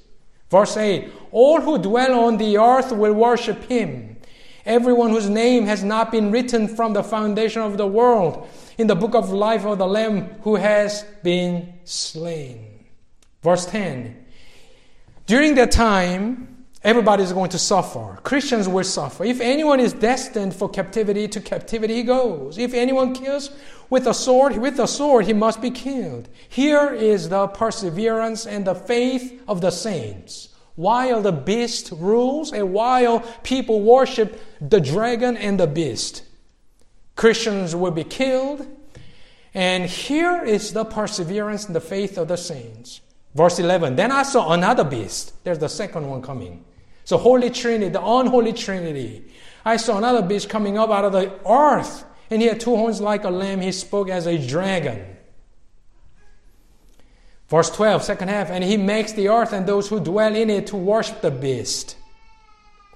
Verse 0.50 0.78
8 0.78 1.12
All 1.32 1.62
who 1.62 1.78
dwell 1.78 2.26
on 2.26 2.38
the 2.38 2.58
earth 2.58 2.92
will 2.92 3.14
worship 3.14 3.64
him. 3.66 4.18
Everyone 4.66 5.10
whose 5.10 5.30
name 5.30 5.66
has 5.66 5.84
not 5.84 6.12
been 6.12 6.32
written 6.32 6.68
from 6.68 6.94
the 6.94 7.04
foundation 7.04 7.62
of 7.62 7.78
the 7.78 7.88
world 7.88 8.48
in 8.80 8.88
the 8.88 8.96
book 8.96 9.14
of 9.14 9.30
life 9.30 9.66
of 9.66 9.78
the 9.78 9.86
Lamb 9.86 10.30
who 10.42 10.56
has 10.56 11.04
been 11.22 11.74
slain. 11.84 12.86
Verse 13.44 13.66
10 13.68 14.26
During 15.28 15.56
that 15.56 15.72
time, 15.72 16.60
Everybody 16.82 17.24
is 17.24 17.34
going 17.34 17.50
to 17.50 17.60
suffer. 17.60 18.18
Christians 18.24 18.70
will 18.70 18.86
suffer. 18.86 19.26
If 19.26 19.42
anyone 19.42 19.82
is 19.82 19.92
destined 19.92 20.56
for 20.56 20.70
captivity, 20.70 21.28
to 21.28 21.42
captivity 21.42 21.96
he 21.96 22.04
goes. 22.04 22.58
If 22.58 22.74
anyone 22.74 23.14
kills 23.14 23.50
with 23.90 24.08
a 24.08 24.14
sword, 24.14 24.58
with 24.58 24.80
a 24.80 24.88
sword 24.88 25.26
he 25.26 25.34
must 25.34 25.62
be 25.62 25.72
killed. 25.72 26.30
Here 26.48 26.94
is 26.94 27.28
the 27.28 27.48
perseverance 27.48 28.48
and 28.48 28.64
the 28.64 28.76
faith 28.76 29.42
of 29.46 29.60
the 29.60 29.72
saints. 29.72 30.56
While 30.76 31.22
the 31.22 31.34
beast 31.34 31.92
rules 31.92 32.54
and 32.54 32.72
while 32.72 33.20
people 33.44 33.82
worship 33.82 34.40
the 34.62 34.80
dragon 34.80 35.36
and 35.36 35.60
the 35.60 35.68
beast, 35.68 36.24
Christians 37.20 37.76
will 37.76 37.92
be 37.92 38.06
killed. 38.06 38.66
And 39.54 39.86
here 39.86 40.42
is 40.46 40.72
the 40.72 40.86
perseverance 40.86 41.66
and 41.66 41.76
the 41.76 41.82
faith 41.82 42.18
of 42.18 42.30
the 42.30 42.38
saints. 42.38 43.02
Verse 43.36 43.60
11 43.60 43.98
Then 43.98 44.10
I 44.10 44.24
saw 44.24 44.54
another 44.54 44.86
beast. 44.86 45.44
There's 45.44 45.60
the 45.60 45.68
second 45.68 46.08
one 46.10 46.22
coming 46.22 46.64
so 47.04 47.18
Holy 47.18 47.50
Trinity, 47.50 47.90
the 47.90 48.06
unholy 48.06 48.54
Trinity. 48.54 49.26
I 49.66 49.78
saw 49.78 49.98
another 49.98 50.22
beast 50.22 50.48
coming 50.48 50.78
up 50.78 50.92
out 50.92 51.06
of 51.06 51.12
the 51.12 51.34
earth, 51.44 52.06
and 52.30 52.40
he 52.40 52.48
had 52.48 52.60
two 52.60 52.76
horns 52.76 53.02
like 53.02 53.24
a 53.24 53.32
lamb. 53.32 53.62
He 53.62 53.72
spoke 53.72 54.10
as 54.10 54.28
a 54.28 54.38
dragon. 54.38 55.04
Verse 57.50 57.72
12, 57.72 58.04
second 58.04 58.28
half, 58.28 58.52
and 58.52 58.64
he 58.64 58.78
makes 58.78 59.14
the 59.14 59.28
earth 59.28 59.54
and 59.54 59.66
those 59.66 59.90
who 59.90 60.00
dwell 60.00 60.36
in 60.36 60.52
it 60.52 60.68
to 60.68 60.78
worship 60.78 61.22
the 61.22 61.32
beast. 61.32 61.98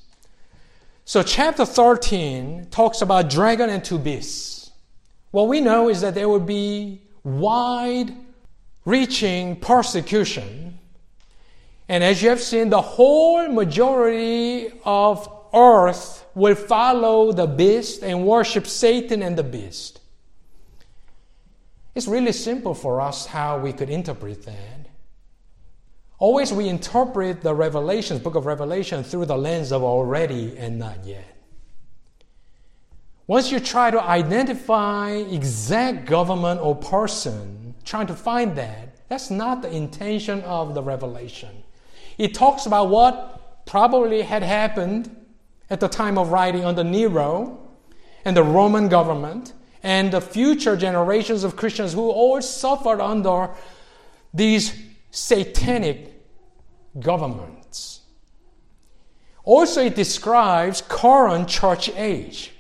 So, 1.05 1.23
chapter 1.23 1.65
13 1.65 2.67
talks 2.73 3.03
about 3.03 3.31
dragon 3.31 3.71
and 3.71 3.85
two 3.85 4.01
beasts. 4.01 4.73
What 5.31 5.47
we 5.47 5.61
know 5.61 5.89
is 5.89 6.01
that 6.01 6.17
there 6.17 6.29
will 6.29 6.41
be 6.41 7.03
wide 7.23 8.17
reaching 8.85 9.55
persecution. 9.55 10.80
And 11.91 12.05
as 12.05 12.23
you 12.23 12.29
have 12.29 12.41
seen, 12.41 12.71
the 12.71 12.81
whole 12.81 13.49
majority 13.49 14.71
of 14.85 15.29
earth 15.53 16.25
will 16.37 16.55
follow 16.55 17.33
the 17.33 17.49
beast 17.49 18.05
and 18.05 18.25
worship 18.25 18.69
Satan 18.69 19.25
and 19.25 19.37
the 19.37 19.43
beast. 19.43 20.01
It's 21.97 22.07
really 22.07 22.31
simple 22.31 22.75
for 22.75 23.01
us 23.01 23.27
how 23.27 23.59
we 23.59 23.73
could 23.73 23.91
interpret 23.91 24.45
that. 24.45 24.87
Always 26.21 26.53
we 26.53 26.69
interpret 26.69 27.43
the 27.43 27.53
Revelations, 27.53 28.21
book 28.21 28.37
of 28.37 28.47
Revelation, 28.47 29.03
through 29.03 29.27
the 29.27 29.37
lens 29.37 29.73
of 29.73 29.83
already 29.83 30.57
and 30.57 30.79
not 30.79 31.05
yet. 31.05 31.37
Once 33.27 33.51
you 33.51 33.59
try 33.59 33.91
to 33.91 34.01
identify 34.01 35.11
exact 35.11 36.07
government 36.07 36.61
or 36.61 36.77
person, 36.77 37.75
trying 37.85 38.07
to 38.07 38.15
find 38.15 38.55
that, 38.55 39.09
that's 39.09 39.29
not 39.29 39.61
the 39.61 39.73
intention 39.73 40.41
of 40.43 40.75
the 40.75 40.83
revelation. 40.83 41.60
It 42.21 42.35
talks 42.35 42.67
about 42.67 42.91
what 42.91 43.65
probably 43.65 44.21
had 44.21 44.43
happened 44.43 45.17
at 45.71 45.81
the 45.81 45.89
time 45.89 46.19
of 46.19 46.31
writing 46.31 46.67
under 46.67 46.85
Nero 46.85 47.67
and 48.27 48.37
the 48.37 48.43
Roman 48.43 48.89
government 48.89 49.55
and 49.83 50.13
the 50.13 50.21
future 50.21 50.77
generations 50.77 51.45
of 51.45 51.57
Christians 51.57 51.95
who 51.95 52.11
all 52.11 52.43
suffered 52.43 53.01
under 53.01 53.49
these 54.35 54.75
satanic 55.11 56.13
governments. 56.99 58.03
Also, 59.43 59.87
it 59.87 59.95
describes 59.95 60.83
current 60.83 61.49
church 61.49 61.89
age. 61.97 62.53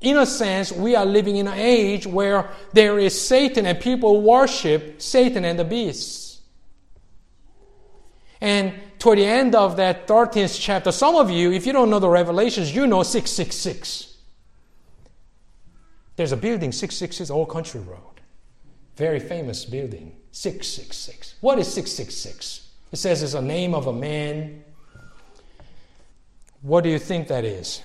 In 0.00 0.16
a 0.16 0.26
sense, 0.26 0.70
we 0.70 0.94
are 0.94 1.04
living 1.04 1.38
in 1.38 1.48
an 1.48 1.58
age 1.58 2.06
where 2.06 2.50
there 2.72 3.00
is 3.00 3.20
Satan 3.20 3.66
and 3.66 3.80
people 3.80 4.22
worship 4.22 5.02
Satan 5.02 5.44
and 5.44 5.58
the 5.58 5.64
beasts. 5.64 6.32
And 8.42 8.74
toward 9.02 9.18
the 9.18 9.24
end 9.24 9.56
of 9.56 9.76
that 9.78 10.06
13th 10.06 10.60
chapter, 10.60 10.92
some 10.92 11.16
of 11.16 11.28
you, 11.28 11.50
if 11.50 11.66
you 11.66 11.72
don't 11.72 11.90
know 11.90 11.98
the 11.98 12.08
Revelations, 12.08 12.72
you 12.72 12.86
know 12.86 13.02
666. 13.02 14.14
There's 16.14 16.30
a 16.30 16.36
building, 16.36 16.70
666 16.70 17.28
Old 17.28 17.50
Country 17.50 17.80
Road. 17.80 18.20
Very 18.96 19.18
famous 19.18 19.64
building, 19.64 20.14
666. 20.30 21.34
What 21.40 21.58
is 21.58 21.66
666? 21.66 22.68
It 22.92 22.96
says 22.96 23.24
it's 23.24 23.34
a 23.34 23.42
name 23.42 23.74
of 23.74 23.88
a 23.88 23.92
man. 23.92 24.62
What 26.60 26.84
do 26.84 26.90
you 26.90 27.00
think 27.00 27.26
that 27.26 27.44
is? 27.44 27.82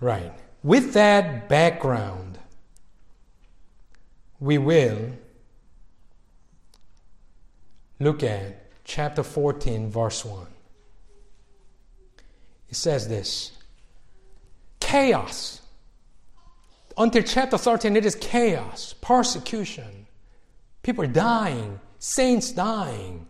Right. 0.00 0.32
With 0.64 0.92
that 0.94 1.48
background, 1.48 2.36
we 4.40 4.58
will 4.58 5.12
look 8.00 8.22
at 8.22 8.84
chapter 8.84 9.22
14, 9.22 9.90
verse 9.90 10.24
1. 10.24 10.46
It 12.68 12.76
says 12.76 13.08
this 13.08 13.52
chaos. 14.80 15.60
Until 16.96 17.22
chapter 17.22 17.56
13, 17.56 17.96
it 17.96 18.04
is 18.04 18.16
chaos, 18.16 18.94
persecution, 19.00 20.06
people 20.82 21.06
dying, 21.06 21.78
saints 21.98 22.50
dying. 22.50 23.26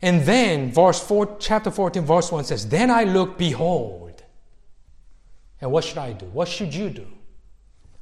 And 0.00 0.22
then, 0.22 0.72
verse 0.72 1.06
4, 1.06 1.36
chapter 1.38 1.70
14, 1.70 2.02
verse 2.04 2.32
1 2.32 2.44
says, 2.44 2.66
Then 2.66 2.90
I 2.90 3.04
looked, 3.04 3.36
behold, 3.36 4.22
and 5.60 5.70
what 5.70 5.84
should 5.84 5.98
I 5.98 6.12
do? 6.12 6.26
What 6.26 6.48
should 6.48 6.74
you 6.74 6.88
do? 6.88 7.06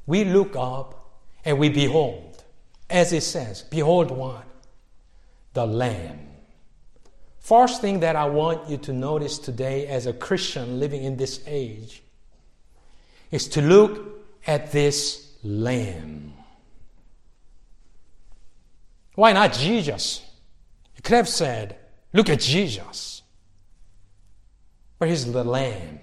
We 0.07 0.25
look 0.25 0.55
up 0.57 1.11
and 1.45 1.59
we 1.59 1.69
behold, 1.69 2.45
as 2.89 3.13
it 3.13 3.23
says, 3.23 3.63
behold 3.63 4.11
what? 4.11 4.45
The 5.59 5.67
Lamb. 5.67 6.21
First 7.41 7.81
thing 7.81 7.99
that 7.99 8.15
I 8.15 8.27
want 8.27 8.71
you 8.71 8.77
to 8.77 8.93
notice 8.93 9.41
today 9.41 9.89
as 9.89 10.07
a 10.07 10.13
Christian 10.13 10.79
living 10.79 11.03
in 11.03 11.17
this 11.17 11.41
age 11.49 12.01
is 13.33 13.49
to 13.49 13.61
look 13.61 14.23
at 14.47 14.71
this 14.71 15.33
Lamb. 15.43 16.33
Why 19.17 19.33
not 19.33 19.53
Jesus? 19.53 20.23
You 20.95 21.03
could 21.03 21.17
have 21.17 21.29
said, 21.29 21.77
Look 22.13 22.29
at 22.29 22.39
Jesus. 22.39 23.23
But 25.01 25.09
he's 25.09 25.33
the 25.33 25.43
Lamb. 25.43 25.99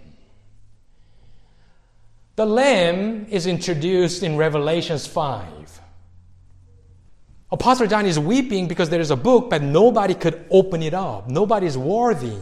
The 2.35 2.45
lamb 2.45 3.27
is 3.29 3.47
introduced 3.47 4.21
in 4.21 4.35
Revelations 4.35 5.07
5. 5.07 5.79
Oh, 7.51 7.55
Apostle 7.55 7.87
John 7.87 8.05
is 8.05 8.17
weeping 8.17 8.67
because 8.67 8.89
there 8.89 8.99
is 8.99 9.11
a 9.11 9.15
book, 9.15 9.49
but 9.49 9.61
nobody 9.61 10.13
could 10.13 10.45
open 10.49 10.81
it 10.81 10.93
up. 10.93 11.29
Nobody 11.29 11.67
is 11.67 11.77
worthy. 11.77 12.37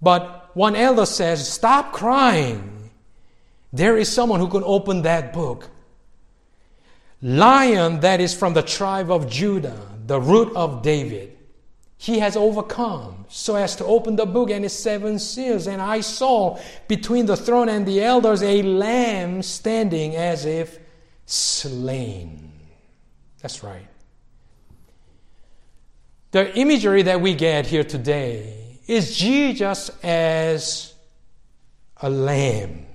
But 0.00 0.50
one 0.54 0.74
elder 0.76 1.06
says, 1.06 1.50
Stop 1.50 1.92
crying. 1.92 2.90
There 3.72 3.96
is 3.96 4.12
someone 4.12 4.40
who 4.40 4.48
can 4.48 4.62
open 4.64 5.02
that 5.02 5.32
book. 5.32 5.68
Lion 7.22 8.00
that 8.00 8.20
is 8.20 8.34
from 8.34 8.54
the 8.54 8.62
tribe 8.62 9.10
of 9.10 9.30
Judah, 9.30 9.78
the 10.06 10.20
root 10.20 10.54
of 10.56 10.82
David 10.82 11.32
he 12.02 12.18
has 12.18 12.36
overcome 12.36 13.26
so 13.28 13.54
as 13.54 13.76
to 13.76 13.84
open 13.84 14.16
the 14.16 14.26
book 14.26 14.50
and 14.50 14.64
its 14.64 14.74
seven 14.74 15.20
seals. 15.20 15.68
And 15.68 15.80
I 15.80 16.00
saw 16.00 16.58
between 16.88 17.26
the 17.26 17.36
throne 17.36 17.68
and 17.68 17.86
the 17.86 18.02
elders 18.02 18.42
a 18.42 18.60
lamb 18.60 19.40
standing 19.40 20.16
as 20.16 20.44
if 20.44 20.80
slain. 21.26 22.51
That's 23.42 23.62
right. 23.62 23.86
The 26.30 26.56
imagery 26.56 27.02
that 27.02 27.20
we 27.20 27.34
get 27.34 27.66
here 27.66 27.84
today 27.84 28.78
is 28.86 29.16
Jesus 29.16 29.90
as 30.02 30.94
a 32.00 32.08
lamb. 32.08 32.86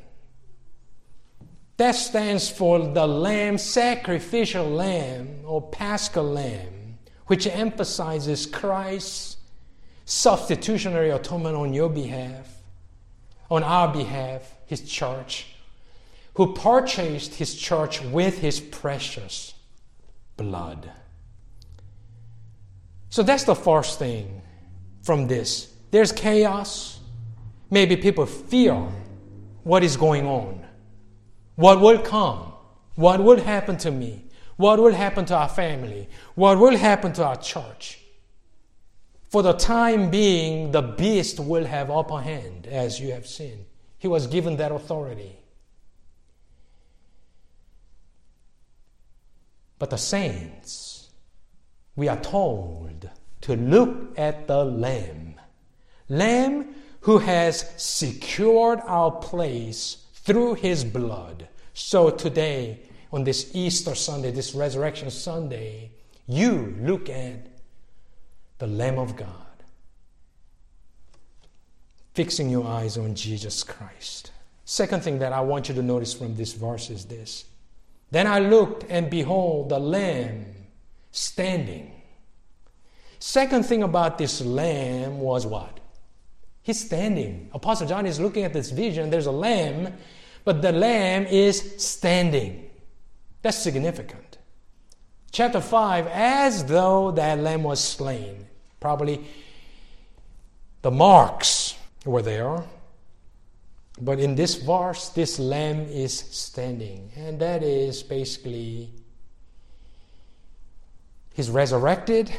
That 1.77 1.91
stands 1.91 2.49
for 2.49 2.79
the 2.79 3.05
lamb, 3.05 3.59
sacrificial 3.59 4.67
lamb, 4.67 5.41
or 5.45 5.61
paschal 5.61 6.23
lamb 6.23 6.77
which 7.27 7.45
emphasizes 7.45 8.45
Christ's 8.45 9.37
substitutionary 10.05 11.09
atonement 11.09 11.55
on 11.55 11.73
your 11.73 11.89
behalf, 11.89 12.47
on 13.51 13.63
our 13.63 13.93
behalf, 13.93 14.55
his 14.65 14.81
church, 14.81 15.47
who 16.35 16.53
purchased 16.53 17.35
his 17.35 17.55
church 17.55 18.01
with 18.01 18.39
his 18.39 18.59
precious 18.59 19.53
blood. 20.37 20.91
So 23.09 23.23
that's 23.23 23.43
the 23.43 23.55
first 23.55 23.99
thing 23.99 24.41
from 25.01 25.27
this. 25.27 25.73
There's 25.91 26.11
chaos. 26.11 26.99
Maybe 27.69 27.97
people 27.97 28.25
fear 28.25 28.75
what 29.63 29.83
is 29.83 29.97
going 29.97 30.25
on, 30.25 30.65
what 31.55 31.81
will 31.81 31.99
come, 31.99 32.53
what 32.95 33.21
will 33.21 33.41
happen 33.41 33.77
to 33.79 33.91
me. 33.91 34.23
What 34.57 34.79
will 34.79 34.93
happen 34.93 35.23
to 35.25 35.35
our 35.35 35.49
family? 35.49 36.09
What 36.33 36.57
will 36.57 36.75
happen 36.75 37.13
to 37.13 37.23
our 37.23 37.35
church? 37.35 37.99
For 39.29 39.43
the 39.43 39.53
time 39.53 40.09
being, 40.09 40.71
the 40.71 40.81
beast 40.81 41.39
will 41.39 41.65
have 41.65 41.91
upper 41.91 42.21
hand, 42.21 42.65
as 42.65 42.99
you 42.99 43.11
have 43.11 43.27
seen. 43.27 43.65
He 43.99 44.07
was 44.07 44.25
given 44.25 44.57
that 44.57 44.71
authority. 44.71 45.36
But 49.79 49.89
the 49.89 49.97
saints, 49.97 51.09
we 51.95 52.07
are 52.07 52.19
told 52.19 53.09
to 53.41 53.55
look 53.55 54.17
at 54.17 54.47
the 54.47 54.63
Lamb. 54.63 55.35
Lamb 56.09 56.75
who 57.01 57.19
has 57.19 57.73
secured 57.77 58.79
our 58.85 59.11
place 59.11 59.97
through 60.13 60.55
his 60.55 60.83
blood. 60.83 61.47
So 61.73 62.09
today, 62.09 62.81
on 63.13 63.23
this 63.23 63.51
Easter 63.53 63.95
Sunday, 63.95 64.31
this 64.31 64.53
Resurrection 64.53 65.09
Sunday, 65.09 65.91
you 66.25 66.75
look 66.81 67.09
at 67.09 67.47
the 68.57 68.67
Lamb 68.67 68.97
of 68.97 69.15
God, 69.15 69.29
fixing 72.13 72.49
your 72.49 72.65
eyes 72.65 72.97
on 72.97 73.15
Jesus 73.15 73.63
Christ. 73.63 74.31
Second 74.65 75.01
thing 75.01 75.19
that 75.19 75.31
I 75.31 75.39
want 75.41 75.69
you 75.69 75.75
to 75.75 75.81
notice 75.81 76.13
from 76.13 76.35
this 76.35 76.53
verse 76.53 76.89
is 76.89 77.05
this. 77.05 77.45
Then 78.11 78.27
I 78.27 78.39
looked, 78.39 78.85
and 78.89 79.09
behold, 79.09 79.69
the 79.69 79.79
Lamb 79.79 80.45
standing. 81.11 81.91
Second 83.19 83.65
thing 83.65 83.83
about 83.83 84.17
this 84.17 84.41
Lamb 84.41 85.19
was 85.19 85.45
what? 85.45 85.79
He's 86.61 86.85
standing. 86.85 87.49
Apostle 87.53 87.87
John 87.87 88.05
is 88.05 88.19
looking 88.19 88.43
at 88.43 88.53
this 88.53 88.71
vision. 88.71 89.09
There's 89.09 89.25
a 89.25 89.31
lamb, 89.31 89.93
but 90.43 90.61
the 90.61 90.71
lamb 90.71 91.25
is 91.25 91.75
standing. 91.77 92.69
That's 93.41 93.57
significant. 93.57 94.37
Chapter 95.31 95.61
5, 95.61 96.07
as 96.07 96.65
though 96.65 97.11
that 97.11 97.39
lamb 97.39 97.63
was 97.63 97.81
slain. 97.81 98.45
Probably 98.79 99.25
the 100.81 100.91
marks 100.91 101.75
were 102.05 102.21
there. 102.21 102.63
But 103.99 104.19
in 104.19 104.35
this 104.35 104.55
verse, 104.55 105.09
this 105.09 105.39
lamb 105.39 105.87
is 105.89 106.13
standing. 106.13 107.11
And 107.15 107.39
that 107.39 107.63
is 107.63 108.03
basically 108.03 108.91
he's 111.33 111.49
resurrected. 111.49 112.31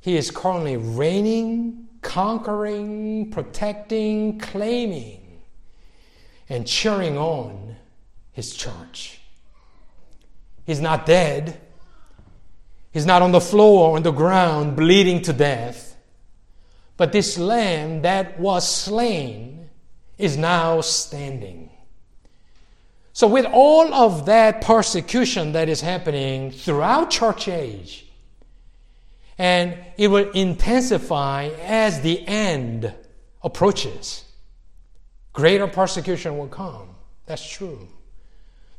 He 0.00 0.16
is 0.16 0.30
currently 0.30 0.76
reigning, 0.76 1.88
conquering, 2.02 3.30
protecting, 3.30 4.38
claiming, 4.38 5.40
and 6.48 6.66
cheering 6.66 7.16
on 7.16 7.76
his 8.32 8.54
church. 8.54 9.20
He's 10.64 10.80
not 10.80 11.06
dead. 11.06 11.60
He's 12.92 13.06
not 13.06 13.22
on 13.22 13.32
the 13.32 13.40
floor, 13.40 13.96
on 13.96 14.02
the 14.02 14.12
ground, 14.12 14.76
bleeding 14.76 15.22
to 15.22 15.32
death. 15.32 15.96
But 16.98 17.12
this 17.12 17.38
lamb 17.38 18.02
that 18.02 18.38
was 18.38 18.68
slain 18.68 19.57
is 20.18 20.36
now 20.36 20.80
standing. 20.80 21.70
So, 23.12 23.26
with 23.26 23.46
all 23.46 23.92
of 23.94 24.26
that 24.26 24.60
persecution 24.60 25.52
that 25.52 25.68
is 25.68 25.80
happening 25.80 26.50
throughout 26.50 27.10
church 27.10 27.48
age, 27.48 28.06
and 29.38 29.76
it 29.96 30.08
will 30.08 30.30
intensify 30.32 31.50
as 31.62 32.00
the 32.00 32.26
end 32.26 32.92
approaches, 33.42 34.24
greater 35.32 35.66
persecution 35.66 36.38
will 36.38 36.48
come. 36.48 36.90
That's 37.26 37.48
true. 37.48 37.88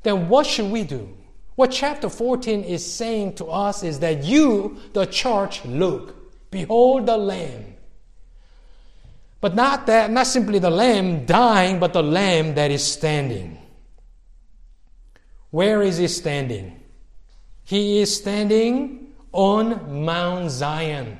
Then 0.04 0.30
what 0.30 0.46
should 0.46 0.72
we 0.72 0.84
do? 0.84 1.10
What 1.56 1.72
chapter 1.72 2.10
14 2.10 2.64
is 2.64 2.94
saying 2.94 3.36
to 3.36 3.46
us 3.46 3.84
is 3.84 4.00
that 4.00 4.24
you, 4.24 4.78
the 4.94 5.06
church, 5.06 5.66
look, 5.66 6.16
behold 6.52 7.06
the 7.06 7.18
Lamb. 7.18 7.76
But 9.42 9.56
not 9.56 9.88
that, 9.88 10.12
not 10.12 10.28
simply 10.28 10.60
the 10.60 10.70
Lamb 10.70 11.26
dying, 11.26 11.80
but 11.80 11.94
the 11.94 12.04
Lamb 12.04 12.56
that 12.56 12.72
is 12.72 12.84
standing. 12.84 13.58
Where 15.50 15.82
is 15.82 15.98
he 15.98 16.08
standing? 16.08 16.80
He 17.64 18.00
is 18.00 18.16
standing 18.16 19.14
on 19.32 20.04
Mount 20.04 20.52
Zion. 20.52 21.20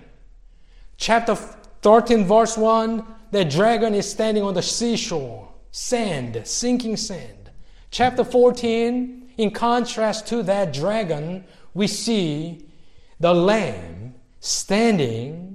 Chapter 0.98 1.36
13, 1.36 2.26
verse 2.26 2.58
1 2.58 3.06
the 3.32 3.46
dragon 3.46 3.94
is 3.94 4.10
standing 4.10 4.44
on 4.44 4.56
the 4.56 4.62
seashore, 4.62 5.50
sand, 5.72 6.42
sinking 6.46 6.98
sand. 6.98 7.52
Chapter 7.92 8.24
14, 8.24 9.34
in 9.38 9.52
contrast 9.52 10.28
to 10.28 10.44
that 10.44 10.74
dragon, 10.74 11.46
we 11.74 11.88
see 11.88 12.68
the 13.20 13.34
lamb 13.34 14.16
standing 14.40 15.49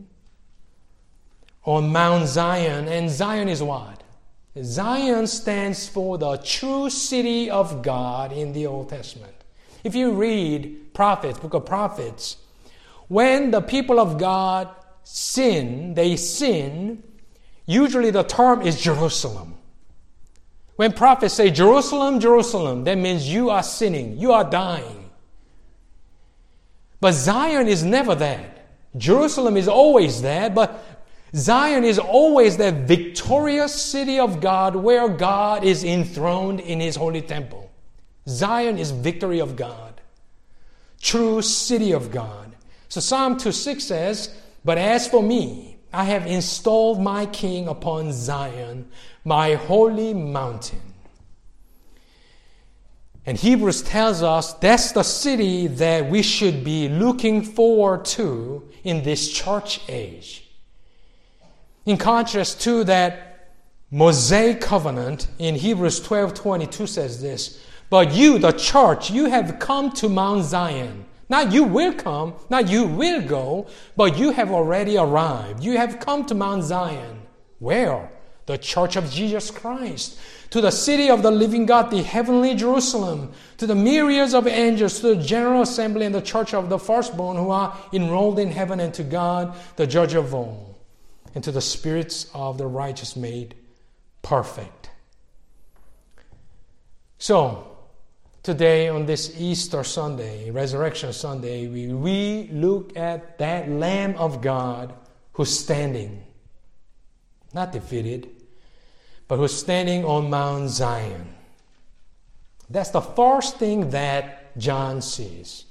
on 1.65 1.91
Mount 1.91 2.29
Zion. 2.29 2.89
And 2.89 3.11
Zion 3.11 3.49
is 3.49 3.63
what? 3.63 4.03
Zion 4.63 5.27
stands 5.27 5.89
for 5.89 6.17
the 6.17 6.37
true 6.39 6.89
city 6.89 7.51
of 7.51 7.83
God 7.83 8.33
in 8.33 8.53
the 8.53 8.67
Old 8.67 8.89
Testament. 8.89 9.35
If 9.83 9.95
you 9.95 10.13
read 10.13 10.95
prophets, 10.95 11.39
book 11.39 11.55
of 11.55 11.67
prophets, 11.67 12.37
when 13.09 13.51
the 13.51 13.61
people 13.61 13.99
of 13.99 14.19
God 14.19 14.69
sin, 15.03 15.95
they 15.95 16.17
sin, 16.17 17.03
usually 17.67 18.11
the 18.11 18.23
term 18.23 18.63
is 18.63 18.81
Jerusalem. 18.81 19.55
When 20.77 20.93
prophets 20.93 21.35
say 21.35 21.51
Jerusalem, 21.51 22.19
Jerusalem, 22.19 22.85
that 22.85 22.97
means 22.97 23.29
you 23.29 23.51
are 23.51 23.63
sinning, 23.63 24.19
you 24.19 24.33
are 24.33 24.45
dying. 24.45 25.11
But 27.01 27.13
Zion 27.13 27.69
is 27.69 27.85
never 27.85 28.15
that. 28.15 28.67
Jerusalem 28.97 29.57
is 29.57 29.69
always 29.69 30.23
that, 30.23 30.55
but 30.55 30.94
Zion 31.35 31.83
is 31.83 31.99
always 31.99 32.57
the 32.57 32.71
victorious 32.71 33.75
city 33.75 34.21
of 34.21 34.41
God 34.41 34.77
where 34.77 35.09
God 35.09 35.65
is 35.65 35.83
enthroned 35.83 36.61
in 36.61 36.79
his 36.79 36.95
holy 36.95 37.23
temple. 37.23 37.73
Zion 38.29 38.79
is 38.79 38.93
victory 38.93 39.41
of 39.41 39.57
God, 39.57 40.01
true 41.01 41.43
city 41.43 41.93
of 41.93 42.13
God. 42.13 42.55
So 42.89 43.01
Psalm 43.01 43.37
2 43.37 43.51
6 43.51 43.83
says, 43.83 44.35
But 44.65 44.79
as 44.79 45.09
for 45.09 45.23
me, 45.23 45.77
I 45.93 46.05
have 46.05 46.27
installed 46.27 47.03
my 47.03 47.27
king 47.27 47.67
upon 47.67 48.13
Zion, 48.13 48.89
my 49.25 49.55
holy 49.55 50.15
mountain. 50.15 50.81
And 53.27 53.39
Hebrews 53.39 53.83
tells 53.83 54.23
us 54.23 54.53
that's 54.55 54.93
the 54.93 55.03
city 55.03 55.67
that 55.67 56.09
we 56.09 56.23
should 56.23 56.63
be 56.63 56.89
looking 56.89 57.43
forward 57.43 58.05
to 58.07 58.69
in 58.85 59.03
this 59.03 59.33
church 59.33 59.81
age. 59.89 60.44
In 61.87 61.99
contrast 61.99 62.63
to 62.63 62.83
that 62.85 63.53
Mosaic 63.91 64.61
covenant 64.61 65.29
in 65.39 65.55
Hebrews 65.55 66.01
12 66.01 66.33
22 66.35 66.87
says 66.87 67.21
this, 67.21 67.63
But 67.91 68.13
you, 68.13 68.39
the 68.39 68.53
church, 68.53 69.11
you 69.11 69.27
have 69.27 69.59
come 69.59 69.93
to 69.93 70.09
Mount 70.09 70.45
Zion. 70.45 71.05
Not 71.29 71.53
you 71.53 71.65
will 71.65 71.93
come, 71.93 72.35
not 72.49 72.69
you 72.69 72.87
will 72.87 73.23
go, 73.23 73.67
but 73.97 74.19
you 74.19 74.33
have 74.33 74.51
already 74.51 74.97
arrived. 74.97 75.63
You 75.63 75.77
have 75.77 76.01
come 76.01 76.25
to 76.27 76.35
Mount 76.35 76.65
Zion. 76.65 77.21
Where? 77.59 78.11
The 78.47 78.59
church 78.59 78.97
of 78.97 79.11
Jesus 79.11 79.51
Christ. 79.51 80.19
To 80.51 80.61
the 80.61 80.71
city 80.71 81.11
of 81.11 81.23
the 81.23 81.31
living 81.31 81.67
God, 81.67 81.91
the 81.91 82.03
heavenly 82.03 82.55
Jerusalem. 82.55 83.33
To 83.59 83.67
the 83.67 83.75
myriads 83.75 84.35
of 84.35 84.47
angels, 84.47 85.01
to 85.01 85.15
the 85.15 85.23
general 85.23 85.63
assembly 85.63 86.07
and 86.07 86.15
the 86.15 86.21
church 86.21 86.53
of 86.55 86.69
the 86.69 86.79
firstborn 86.79 87.37
who 87.37 87.51
are 87.51 87.77
enrolled 87.93 88.39
in 88.39 88.51
heaven, 88.51 88.81
and 88.81 88.93
to 88.95 89.03
God, 89.03 89.55
the 89.77 89.87
judge 89.87 90.15
of 90.15 90.35
all 90.35 90.74
and 91.35 91.43
to 91.45 91.53
the 91.53 91.61
spirits 91.61 92.31
of 92.33 92.59
the 92.59 92.67
righteous 92.67 93.17
made 93.17 93.55
perfect. 94.23 94.91
So, 97.19 97.77
today 98.43 98.89
on 98.89 99.07
this 99.07 99.35
Easter 99.39 99.83
Sunday, 99.83 100.51
Resurrection 100.51 101.13
Sunday, 101.13 101.67
we, 101.67 101.89
we 101.89 102.49
look 102.53 102.97
at 102.97 103.39
that 103.39 103.69
Lamb 103.69 104.15
of 104.17 104.43
God 104.43 104.95
who's 105.33 105.59
standing, 105.59 106.23
not 107.53 107.73
defeated, 107.73 108.31
but 109.27 109.37
who's 109.37 109.57
standing 109.57 110.05
on 110.05 110.31
Mount 110.31 110.71
Zion. 110.71 111.35
That's 112.71 112.91
the 112.91 113.01
first 113.01 113.59
thing 113.59 113.91
that 113.91 114.57
John 114.59 115.03
sees. 115.03 115.65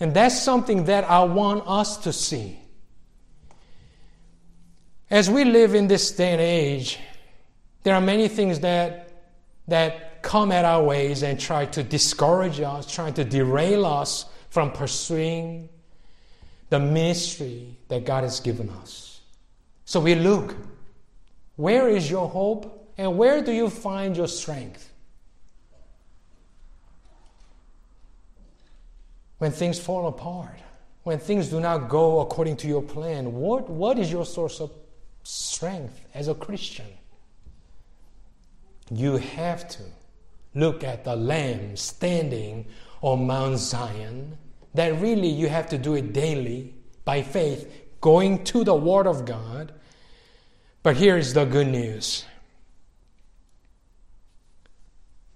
And 0.00 0.12
that's 0.12 0.40
something 0.40 0.84
that 0.84 1.04
I 1.04 1.24
want 1.24 1.64
us 1.66 1.96
to 1.98 2.12
see. 2.12 2.58
As 5.10 5.30
we 5.30 5.44
live 5.44 5.74
in 5.74 5.86
this 5.86 6.10
day 6.10 6.32
and 6.32 6.40
age, 6.40 6.98
there 7.84 7.94
are 7.94 8.00
many 8.00 8.26
things 8.26 8.60
that, 8.60 9.10
that 9.68 10.22
come 10.22 10.50
at 10.50 10.64
our 10.64 10.82
ways 10.82 11.22
and 11.22 11.38
try 11.38 11.66
to 11.66 11.82
discourage 11.84 12.60
us, 12.60 12.92
try 12.92 13.12
to 13.12 13.24
derail 13.24 13.86
us 13.86 14.26
from 14.50 14.72
pursuing 14.72 15.68
the 16.70 16.80
ministry 16.80 17.76
that 17.86 18.04
God 18.04 18.24
has 18.24 18.40
given 18.40 18.68
us. 18.70 19.20
So 19.84 20.00
we 20.00 20.16
look 20.16 20.56
where 21.54 21.88
is 21.88 22.10
your 22.10 22.28
hope 22.28 22.92
and 22.98 23.16
where 23.16 23.42
do 23.42 23.52
you 23.52 23.70
find 23.70 24.16
your 24.16 24.26
strength? 24.26 24.92
When 29.38 29.52
things 29.52 29.78
fall 29.78 30.08
apart, 30.08 30.58
when 31.04 31.20
things 31.20 31.48
do 31.48 31.60
not 31.60 31.88
go 31.88 32.20
according 32.20 32.56
to 32.58 32.66
your 32.66 32.82
plan, 32.82 33.32
what, 33.32 33.70
what 33.70 33.98
is 33.98 34.10
your 34.10 34.26
source 34.26 34.60
of 34.60 34.72
strength 35.26 36.06
as 36.14 36.28
a 36.28 36.34
Christian. 36.34 36.86
You 38.92 39.16
have 39.16 39.66
to 39.70 39.82
look 40.54 40.84
at 40.84 41.02
the 41.02 41.16
Lamb 41.16 41.76
standing 41.76 42.66
on 43.02 43.26
Mount 43.26 43.58
Zion, 43.58 44.38
that 44.74 45.00
really 45.00 45.28
you 45.28 45.48
have 45.48 45.68
to 45.70 45.78
do 45.78 45.94
it 45.94 46.12
daily 46.12 46.74
by 47.04 47.22
faith, 47.22 47.68
going 48.00 48.44
to 48.44 48.62
the 48.62 48.74
Word 48.74 49.08
of 49.08 49.24
God. 49.24 49.72
But 50.84 50.96
here 50.96 51.16
is 51.16 51.34
the 51.34 51.44
good 51.44 51.66
news. 51.66 52.24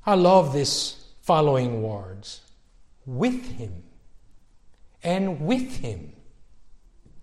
I 0.07 0.15
love 0.15 0.53
these 0.53 1.05
following 1.23 1.83
words 1.83 2.43
with 3.05 3.45
Him 3.59 3.83
and 5.03 5.41
with 5.41 5.79
Him. 5.79 6.13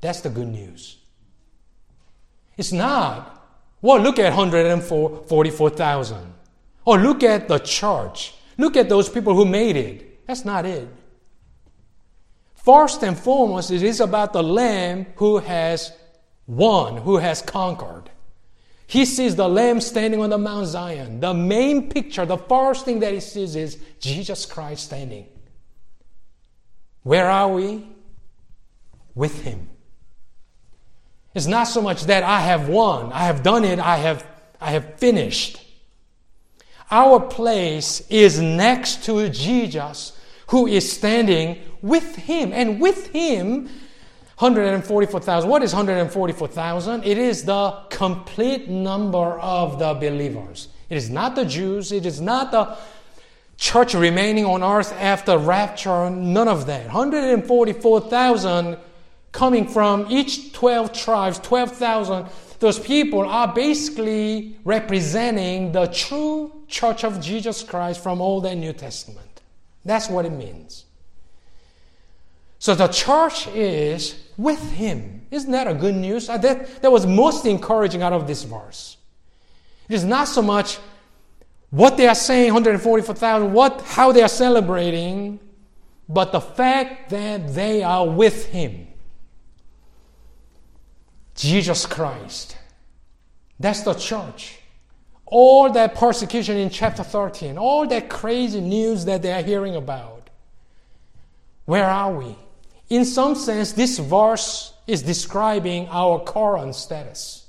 That's 0.02 0.20
the 0.20 0.30
good 0.30 0.50
news. 0.50 0.98
It's 2.58 2.72
not. 2.72 3.34
Well, 3.82 4.00
look 4.00 4.20
at 4.20 4.36
144,000. 4.36 6.34
Or 6.86 6.98
look 6.98 7.24
at 7.24 7.48
the 7.48 7.60
church. 7.60 8.34
Look 8.58 8.76
at 8.76 8.90
those 8.90 9.08
people 9.08 9.36
who 9.36 9.46
made 9.46 9.76
it. 9.76 10.26
That's 10.26 10.44
not 10.44 10.66
it. 10.66 10.88
First 12.56 13.04
and 13.04 13.18
foremost, 13.18 13.72
it 13.72 13.84
is 13.84 14.02
about 14.02 14.34
the 14.34 14.44
Lamb 14.44 15.06
who 15.16 15.38
has 15.38 15.94
won, 16.48 16.98
who 16.98 17.18
has 17.18 17.42
conquered. 17.42 18.10
He 18.88 19.06
sees 19.06 19.36
the 19.36 19.48
Lamb 19.48 19.82
standing 19.82 20.22
on 20.22 20.30
the 20.30 20.38
Mount 20.38 20.68
Zion. 20.68 21.20
The 21.20 21.34
main 21.34 21.90
picture, 21.90 22.26
the 22.26 22.38
first 22.38 22.86
thing 22.86 23.00
that 23.02 23.14
he 23.14 23.20
sees 23.20 23.56
is 23.56 23.78
Jesus 24.00 24.46
Christ 24.46 24.86
standing. 24.86 25.28
Where 27.04 27.30
are 27.30 27.50
we? 27.50 27.88
With 29.16 29.44
Him. 29.44 29.70
It's 31.38 31.46
not 31.46 31.66
so 31.66 31.84
much 31.84 32.06
that 32.06 32.24
I 32.24 32.40
have 32.40 32.68
won, 32.68 33.14
I 33.14 33.26
have 33.26 33.44
done 33.44 33.64
it, 33.64 33.78
I 33.78 33.98
have, 33.98 34.26
I 34.60 34.72
have 34.72 34.96
finished. 34.96 35.62
Our 36.90 37.20
place 37.20 38.02
is 38.10 38.42
next 38.42 39.04
to 39.06 39.30
Jesus, 39.30 40.18
who 40.48 40.66
is 40.66 40.92
standing 40.92 41.62
with 41.84 42.16
him. 42.16 42.52
And 42.54 42.82
with 42.82 43.12
him, 43.12 43.66
144,000. 44.40 45.48
What 45.48 45.62
is 45.62 45.74
144,000? 45.74 47.04
It 47.04 47.20
is 47.20 47.44
the 47.44 47.84
complete 47.92 48.68
number 48.68 49.40
of 49.40 49.78
the 49.78 49.94
believers. 49.94 50.70
It 50.90 50.98
is 50.98 51.12
not 51.12 51.36
the 51.36 51.46
Jews, 51.46 51.92
it 51.92 52.08
is 52.08 52.20
not 52.20 52.50
the 52.52 52.76
church 53.58 53.94
remaining 53.94 54.46
on 54.46 54.64
earth 54.64 54.92
after 54.94 55.38
rapture, 55.38 56.10
none 56.10 56.48
of 56.48 56.66
that. 56.66 56.88
144,000 56.88 58.78
coming 59.32 59.68
from 59.68 60.08
each 60.10 60.54
12 60.54 60.94
tribes, 60.94 61.40
12,000. 61.40 62.28
Those 62.60 62.80
people 62.80 63.22
are 63.22 63.54
basically 63.54 64.58
representing 64.64 65.72
the 65.72 65.88
true 65.88 66.52
church 66.68 67.04
of 67.04 67.22
Jesus 67.22 67.64
Christ 67.64 68.02
from 68.02 68.22
Old 68.22 68.46
and 68.46 68.60
New 68.60 68.74
Testament. 68.74 69.42
That's 69.86 70.10
what 70.10 70.26
it 70.26 70.32
means. 70.32 70.86
So 72.60 72.74
the 72.74 72.88
church 72.88 73.48
is 73.50 74.16
with 74.38 74.72
him. 74.72 75.26
Isn't 75.30 75.52
that 75.52 75.68
a 75.68 75.74
good 75.74 75.96
news? 75.96 76.30
Uh, 76.30 76.38
that, 76.38 76.82
that 76.82 76.92
was 76.92 77.06
most 77.06 77.46
encouraging 77.46 78.02
out 78.02 78.14
of 78.14 78.28
this 78.28 78.44
verse. 78.44 78.98
It 79.88 79.96
is 79.96 80.04
not 80.04 80.28
so 80.28 80.42
much 80.42 80.80
what 81.70 81.98
they 81.98 82.08
are 82.08 82.16
saying, 82.16 82.54
144,000, 82.54 83.54
what, 83.54 83.82
how 83.82 84.12
they 84.12 84.22
are 84.22 84.30
celebrating, 84.30 85.40
but 86.10 86.32
the 86.32 86.42
fact 86.42 87.10
that 87.10 87.54
they 87.54 87.84
are 87.84 88.08
with 88.08 88.48
him. 88.48 88.87
Jesus 91.38 91.86
Christ. 91.86 92.58
That's 93.60 93.82
the 93.82 93.94
church. 93.94 94.60
All 95.26 95.72
that 95.72 95.96
persecution 95.96 96.58
in 96.58 96.70
chapter 96.70 97.04
13, 97.04 97.58
all 97.58 97.88
that 97.88 98.10
crazy 98.10 98.60
news 98.60 99.06
that 99.06 99.22
they 99.22 99.32
are 99.32 99.44
hearing 99.44 99.76
about. 99.76 100.30
Where 101.66 101.86
are 101.86 102.14
we? 102.14 102.36
In 102.90 103.06
some 103.06 103.36
sense, 103.36 103.74
this 103.74 104.00
verse 104.00 104.74
is 104.88 105.04
describing 105.04 105.88
our 105.90 106.24
current 106.24 106.76
status. 106.76 107.46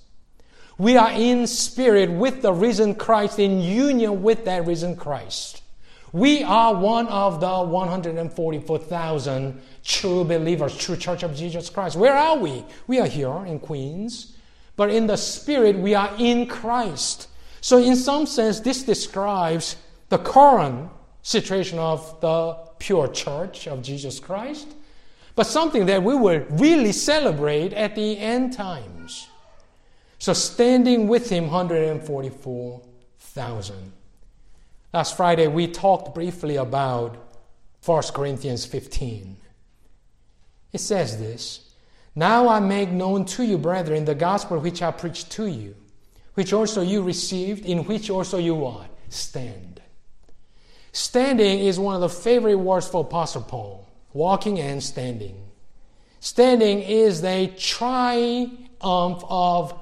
We 0.77 0.97
are 0.97 1.13
in 1.13 1.47
spirit 1.47 2.11
with 2.11 2.43
the 2.43 2.53
risen 2.53 2.95
Christ, 2.95 3.39
in 3.39 3.61
union 3.61 4.23
with 4.23 4.45
that 4.45 4.67
risen 4.67 4.97
Christ. 4.97 5.63
We 6.13 6.43
are 6.43 6.75
one 6.75 7.07
of 7.09 7.41
the 7.41 7.63
144,000 7.65 9.63
true 9.89 10.23
believers, 10.23 10.77
true 10.77 10.97
church 10.97 11.25
of 11.25 11.35
Jesus 11.35 11.69
Christ. 11.69 11.97
Where 11.97 12.15
are 12.15 12.37
we? 12.37 12.65
We 12.87 13.01
are 13.01 13.09
here 13.09 13.45
in 13.47 13.59
Queens, 13.59 14.37
but 14.77 14.91
in 14.91 15.09
the 15.09 15.17
spirit, 15.17 15.77
we 15.77 15.97
are 15.97 16.15
in 16.19 16.47
Christ. 16.47 17.27
So, 17.61 17.79
in 17.79 17.97
some 17.97 18.27
sense, 18.27 18.61
this 18.61 18.85
describes 18.85 19.75
the 20.11 20.19
current 20.19 20.91
situation 21.23 21.81
of 21.81 22.21
the 22.21 22.57
pure 22.79 23.09
church 23.09 23.67
of 23.67 23.83
Jesus 23.83 24.21
Christ 24.21 24.77
but 25.39 25.47
something 25.47 25.87
that 25.87 26.03
we 26.03 26.17
will 26.17 26.45
really 26.51 26.91
celebrate 26.91 27.73
at 27.73 27.95
the 27.95 28.19
end 28.19 28.53
times. 28.53 29.29
So, 30.19 30.33
standing 30.33 31.07
with 31.07 31.31
him, 31.31 31.45
144,000. 31.45 33.93
Last 34.93 35.17
Friday, 35.17 35.47
we 35.47 35.69
talked 35.69 36.13
briefly 36.13 36.57
about 36.57 37.17
1 37.85 38.03
Corinthians 38.15 38.67
15. 38.67 39.37
It 40.73 40.81
says 40.81 41.19
this 41.19 41.71
Now 42.15 42.49
I 42.49 42.61
make 42.61 42.91
known 42.91 43.25
to 43.27 43.45
you, 43.45 43.59
brethren, 43.59 44.05
the 44.05 44.15
gospel 44.15 44.59
which 44.59 44.83
I 44.83 44.91
preached 44.91 45.31
to 45.33 45.47
you, 45.47 45.75
which 46.35 46.53
also 46.53 46.83
you 46.83 47.03
received, 47.03 47.65
in 47.65 47.85
which 47.85 48.11
also 48.11 48.39
you 48.39 48.55
what? 48.55 48.91
Stand. 49.09 49.81
Standing 50.93 51.61
is 51.61 51.79
one 51.79 51.95
of 51.95 52.01
the 52.01 52.09
favorite 52.09 52.57
words 52.57 52.89
for 52.89 53.03
Apostle 53.03 53.43
Paul 53.43 53.89
walking 54.13 54.59
and 54.59 54.83
standing. 54.83 55.37
Standing 56.21 56.81
is 56.81 57.23
the 57.23 57.53
triumph 57.57 58.59
of 58.83 59.79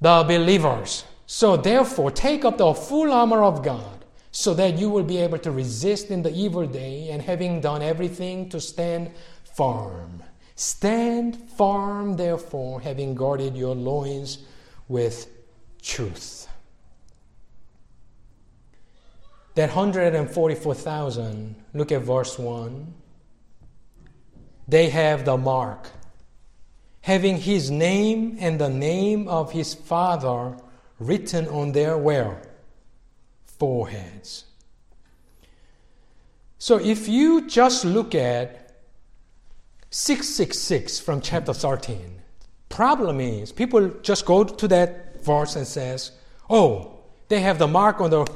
the 0.00 0.24
believers. 0.26 1.04
So 1.26 1.56
therefore, 1.56 2.10
take 2.10 2.44
up 2.44 2.58
the 2.58 2.72
full 2.72 3.12
armor 3.12 3.42
of 3.42 3.62
God 3.62 4.04
so 4.30 4.54
that 4.54 4.78
you 4.78 4.88
will 4.88 5.02
be 5.02 5.18
able 5.18 5.38
to 5.38 5.50
resist 5.50 6.10
in 6.10 6.22
the 6.22 6.32
evil 6.32 6.66
day 6.66 7.08
and 7.10 7.20
having 7.20 7.60
done 7.60 7.82
everything 7.82 8.48
to 8.50 8.60
stand 8.60 9.10
firm. 9.58 10.22
Stand 10.54 11.36
firm, 11.58 12.16
therefore, 12.16 12.80
having 12.80 13.16
guarded 13.16 13.56
your 13.56 13.74
loins 13.74 14.38
with 14.86 15.26
truth. 15.82 16.46
That 19.56 19.70
144,000, 19.70 21.56
look 21.74 21.90
at 21.90 22.02
verse 22.02 22.38
1 22.38 22.94
they 24.68 24.90
have 24.90 25.24
the 25.24 25.38
mark, 25.38 25.88
having 27.00 27.38
his 27.38 27.70
name 27.70 28.36
and 28.38 28.60
the 28.60 28.68
name 28.68 29.26
of 29.26 29.52
his 29.52 29.72
father 29.72 30.58
written 31.00 31.48
on 31.48 31.72
their 31.72 31.96
where? 31.96 32.42
Foreheads. 33.46 34.44
So 36.58 36.76
if 36.76 37.08
you 37.08 37.48
just 37.48 37.86
look 37.86 38.14
at 38.14 38.67
666 39.90 40.98
from 41.00 41.20
chapter 41.20 41.54
13, 41.54 42.20
problem 42.68 43.20
is 43.20 43.52
people 43.52 43.88
just 44.02 44.26
go 44.26 44.44
to 44.44 44.68
that 44.68 45.24
verse 45.24 45.56
and 45.56 45.66
says, 45.66 46.12
"Oh, 46.50 46.98
they 47.28 47.40
have 47.40 47.58
the 47.58 47.66
mark 47.66 48.00
on 48.00 48.10
their 48.10 48.26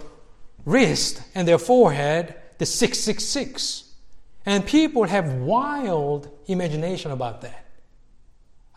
wrist 0.64 1.22
and 1.34 1.46
their 1.46 1.58
forehead, 1.58 2.34
the 2.58 2.66
666." 2.66 3.84
And 4.44 4.66
people 4.66 5.04
have 5.04 5.34
wild 5.34 6.28
imagination 6.46 7.10
about 7.10 7.42
that. 7.42 7.66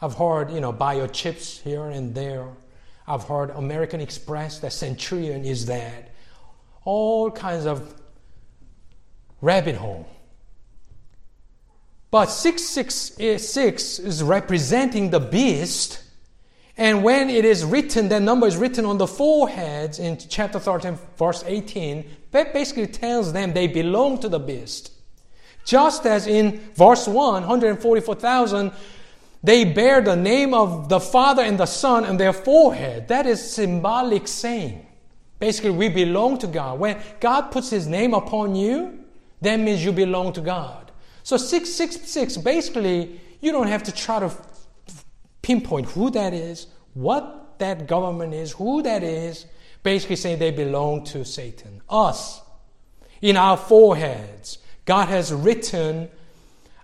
I've 0.02 0.16
heard, 0.16 0.52
you 0.52 0.60
know, 0.60 0.74
biochips 0.74 1.62
here 1.62 1.86
and 1.86 2.14
there. 2.14 2.50
I've 3.08 3.24
heard 3.24 3.52
American 3.52 4.02
Express, 4.02 4.60
the 4.60 4.70
Centurion 4.70 5.46
is 5.46 5.66
that. 5.68 6.10
All 6.84 7.32
kinds 7.32 7.66
of 7.66 7.96
rabbit 9.42 9.76
hole. 9.76 10.06
But 12.16 12.32
666 12.32 14.00
is 14.00 14.24
representing 14.24 15.10
the 15.10 15.20
beast. 15.20 16.02
And 16.78 17.04
when 17.04 17.30
it 17.30 17.44
is 17.44 17.66
written, 17.66 18.08
that 18.08 18.22
number 18.22 18.48
is 18.48 18.56
written 18.56 18.86
on 18.86 18.98
the 18.98 19.06
foreheads 19.06 20.00
in 20.00 20.18
chapter 20.18 20.58
13, 20.58 20.98
verse 21.18 21.44
18, 21.46 22.10
that 22.32 22.54
basically 22.54 22.88
tells 22.88 23.34
them 23.34 23.52
they 23.52 23.68
belong 23.68 24.20
to 24.20 24.30
the 24.30 24.40
beast. 24.40 24.94
Just 25.66 26.06
as 26.06 26.26
in 26.26 26.62
verse 26.76 27.06
1, 27.06 27.16
144,000, 27.18 28.72
they 29.44 29.66
bear 29.66 30.00
the 30.00 30.16
name 30.16 30.54
of 30.54 30.88
the 30.88 31.02
Father 31.02 31.42
and 31.42 31.60
the 31.60 31.66
Son 31.66 32.06
on 32.06 32.16
their 32.16 32.32
forehead. 32.32 33.10
That 33.10 33.26
is 33.26 33.52
symbolic 33.52 34.30
saying. 34.30 34.88
Basically, 35.38 35.72
we 35.72 35.90
belong 35.90 36.38
to 36.38 36.48
God. 36.48 36.80
When 36.80 36.98
God 37.20 37.52
puts 37.52 37.70
His 37.72 37.88
name 37.88 38.14
upon 38.14 38.56
you, 38.56 39.04
that 39.42 39.58
means 39.58 39.84
you 39.84 39.92
belong 39.92 40.32
to 40.32 40.40
God. 40.40 40.85
So 41.26 41.38
666, 41.38 42.38
basically, 42.38 43.20
you 43.42 43.52
don't 43.52 43.66
have 43.66 43.82
to 43.84 43.92
try 43.92 44.20
to 44.20 44.32
pinpoint 45.42 45.88
who 45.88 46.12
that 46.12 46.36
is, 46.36 46.68
what 46.94 47.58
that 47.58 47.88
government 47.88 48.36
is, 48.36 48.52
who 48.52 48.84
that 48.84 49.02
is. 49.02 49.48
Basically, 49.82 50.18
saying 50.18 50.38
they 50.38 50.52
belong 50.52 51.04
to 51.06 51.26
Satan. 51.26 51.82
Us. 51.90 52.42
In 53.24 53.38
our 53.38 53.58
foreheads. 53.58 54.60
God 54.86 55.08
has 55.08 55.34
written 55.34 56.10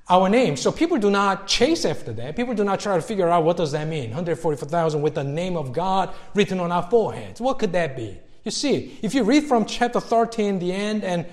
our 0.09 0.27
name. 0.27 0.57
So 0.57 0.71
people 0.71 0.97
do 0.97 1.11
not 1.11 1.45
chase 1.45 1.85
after 1.85 2.11
that. 2.13 2.35
People 2.35 2.55
do 2.55 2.63
not 2.63 2.79
try 2.79 2.95
to 2.95 3.01
figure 3.03 3.29
out 3.29 3.43
what 3.43 3.57
does 3.57 3.73
that 3.73 3.87
mean. 3.87 4.09
144,000 4.09 5.03
with 5.03 5.13
the 5.13 5.23
name 5.23 5.55
of 5.55 5.71
God 5.71 6.15
written 6.33 6.59
on 6.59 6.71
our 6.71 6.89
foreheads. 6.89 7.39
What 7.39 7.59
could 7.59 7.73
that 7.73 7.95
be? 7.95 8.19
You 8.43 8.49
see, 8.49 8.97
if 9.03 9.13
you 9.13 9.23
read 9.23 9.43
from 9.43 9.65
chapter 9.65 9.99
13, 9.99 10.57
the 10.57 10.73
end, 10.73 11.03
and 11.03 11.27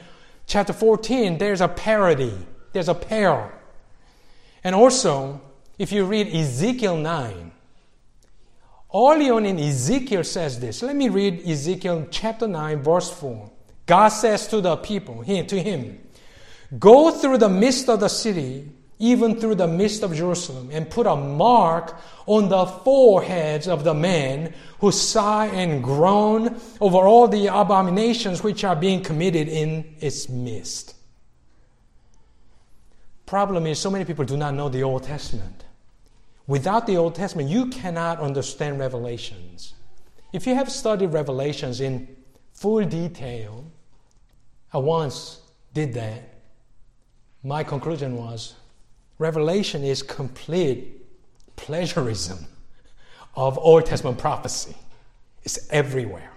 chapter 0.46 0.74
14, 0.74 1.38
there's 1.38 1.62
a 1.62 1.68
parody. 1.68 2.34
There's 2.72 2.88
a 2.88 2.94
pair. 2.94 3.52
And 4.64 4.74
also, 4.74 5.40
if 5.78 5.92
you 5.92 6.04
read 6.04 6.28
Ezekiel 6.28 6.96
9, 6.96 7.52
early 8.94 9.30
on 9.30 9.46
in 9.46 9.58
Ezekiel 9.58 10.24
says 10.24 10.58
this. 10.60 10.82
Let 10.82 10.96
me 10.96 11.08
read 11.08 11.46
Ezekiel 11.46 12.08
chapter 12.10 12.48
9, 12.48 12.82
verse 12.82 13.10
4. 13.10 13.50
God 13.86 14.08
says 14.08 14.46
to 14.48 14.60
the 14.60 14.76
people, 14.76 15.24
to 15.24 15.62
him, 15.62 15.98
Go 16.78 17.10
through 17.10 17.38
the 17.38 17.48
midst 17.48 17.88
of 17.88 18.00
the 18.00 18.08
city, 18.08 18.70
even 18.98 19.40
through 19.40 19.54
the 19.54 19.66
midst 19.68 20.02
of 20.02 20.14
Jerusalem, 20.14 20.68
and 20.72 20.90
put 20.90 21.06
a 21.06 21.16
mark 21.16 21.96
on 22.26 22.48
the 22.50 22.66
foreheads 22.66 23.68
of 23.68 23.84
the 23.84 23.94
men 23.94 24.52
who 24.80 24.92
sigh 24.92 25.46
and 25.46 25.82
groan 25.82 26.60
over 26.80 26.98
all 26.98 27.28
the 27.28 27.46
abominations 27.46 28.42
which 28.42 28.64
are 28.64 28.76
being 28.76 29.02
committed 29.02 29.48
in 29.48 29.94
its 30.00 30.28
midst. 30.28 30.94
Problem 33.28 33.66
is, 33.66 33.78
so 33.78 33.90
many 33.90 34.06
people 34.06 34.24
do 34.24 34.38
not 34.38 34.54
know 34.54 34.70
the 34.70 34.82
Old 34.82 35.02
Testament. 35.02 35.64
Without 36.46 36.86
the 36.86 36.96
Old 36.96 37.14
Testament, 37.14 37.50
you 37.50 37.66
cannot 37.66 38.20
understand 38.20 38.78
Revelations. 38.78 39.74
If 40.32 40.46
you 40.46 40.54
have 40.54 40.72
studied 40.72 41.12
Revelations 41.12 41.82
in 41.82 42.08
full 42.54 42.82
detail, 42.86 43.66
I 44.72 44.78
once 44.78 45.42
did 45.74 45.92
that 45.92 46.22
my 47.44 47.62
conclusion 47.62 48.16
was 48.16 48.54
Revelation 49.18 49.84
is 49.84 50.02
complete 50.02 51.04
plagiarism 51.56 52.46
of 53.36 53.58
Old 53.58 53.84
Testament 53.84 54.16
prophecy. 54.16 54.74
It's 55.42 55.68
everywhere. 55.68 56.30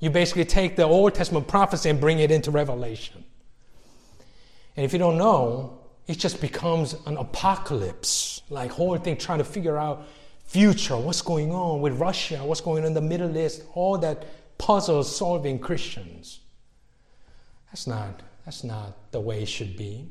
You 0.00 0.08
basically 0.08 0.46
take 0.46 0.74
the 0.74 0.84
Old 0.84 1.14
Testament 1.14 1.48
prophecy 1.48 1.90
and 1.90 2.00
bring 2.00 2.20
it 2.20 2.30
into 2.30 2.50
Revelation. 2.50 3.22
And 4.74 4.86
if 4.86 4.94
you 4.94 4.98
don't 4.98 5.18
know, 5.18 5.80
it 6.06 6.18
just 6.18 6.40
becomes 6.40 6.94
an 7.06 7.16
apocalypse, 7.16 8.42
like 8.50 8.70
whole 8.70 8.96
thing 8.98 9.16
trying 9.16 9.38
to 9.38 9.44
figure 9.44 9.78
out 9.78 10.06
future, 10.44 10.96
what's 10.96 11.22
going 11.22 11.52
on 11.52 11.80
with 11.80 11.98
Russia, 11.98 12.38
what's 12.44 12.60
going 12.60 12.82
on 12.82 12.88
in 12.88 12.94
the 12.94 13.00
Middle 13.00 13.36
East, 13.36 13.62
all 13.74 13.96
that 13.98 14.26
puzzle 14.58 15.02
solving 15.04 15.58
Christians. 15.58 16.40
That's 17.70 17.86
not, 17.86 18.22
that's 18.44 18.64
not 18.64 19.10
the 19.12 19.20
way 19.20 19.42
it 19.42 19.48
should 19.48 19.76
be. 19.76 20.08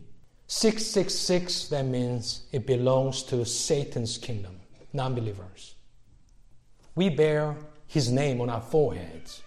666, 0.47 1.67
that 1.69 1.86
means 1.86 2.43
it 2.51 2.65
belongs 2.65 3.23
to 3.23 3.45
Satan's 3.45 4.17
kingdom, 4.17 4.60
non 4.93 5.13
believers. 5.13 5.75
We 6.95 7.10
bear 7.10 7.56
his 7.88 8.12
name 8.12 8.41
on 8.41 8.49
our 8.49 8.62
foreheads, 8.62 9.41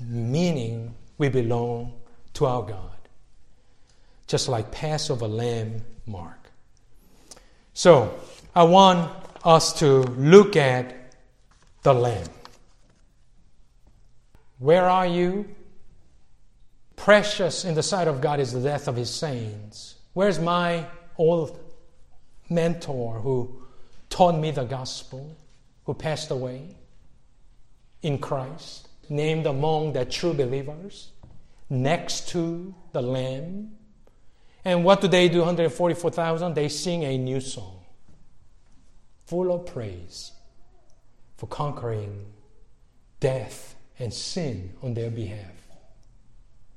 meaning 0.00 0.94
we 1.16 1.28
belong 1.28 1.94
to 2.34 2.46
our 2.46 2.62
God 2.62 2.97
just 4.28 4.48
like 4.48 4.70
Passover 4.70 5.26
lamb 5.26 5.82
mark. 6.06 6.50
So, 7.72 8.14
I 8.54 8.62
want 8.64 9.10
us 9.44 9.78
to 9.80 10.02
look 10.02 10.54
at 10.54 11.14
the 11.82 11.94
lamb. 11.94 12.28
Where 14.58 14.88
are 14.88 15.06
you? 15.06 15.48
Precious 16.96 17.64
in 17.64 17.74
the 17.74 17.82
sight 17.82 18.08
of 18.08 18.20
God 18.20 18.40
is 18.40 18.52
the 18.52 18.60
death 18.60 18.88
of 18.88 18.96
his 18.96 19.08
saints. 19.08 19.94
Where's 20.12 20.38
my 20.38 20.86
old 21.16 21.58
mentor 22.50 23.20
who 23.20 23.62
taught 24.10 24.36
me 24.36 24.50
the 24.50 24.64
gospel, 24.64 25.36
who 25.84 25.94
passed 25.94 26.30
away 26.30 26.76
in 28.02 28.18
Christ, 28.18 28.88
named 29.08 29.46
among 29.46 29.92
the 29.92 30.04
true 30.04 30.34
believers, 30.34 31.12
next 31.70 32.28
to 32.30 32.74
the 32.92 33.02
Lamb 33.02 33.77
and 34.68 34.84
what 34.84 35.00
do 35.00 35.08
they 35.08 35.30
do, 35.30 35.38
144,000? 35.38 36.52
They 36.54 36.68
sing 36.68 37.02
a 37.02 37.16
new 37.16 37.40
song 37.40 37.80
full 39.24 39.50
of 39.50 39.64
praise 39.64 40.32
for 41.38 41.46
conquering 41.46 42.26
death 43.18 43.74
and 43.98 44.12
sin 44.12 44.74
on 44.82 44.92
their 44.92 45.10
behalf. 45.10 45.54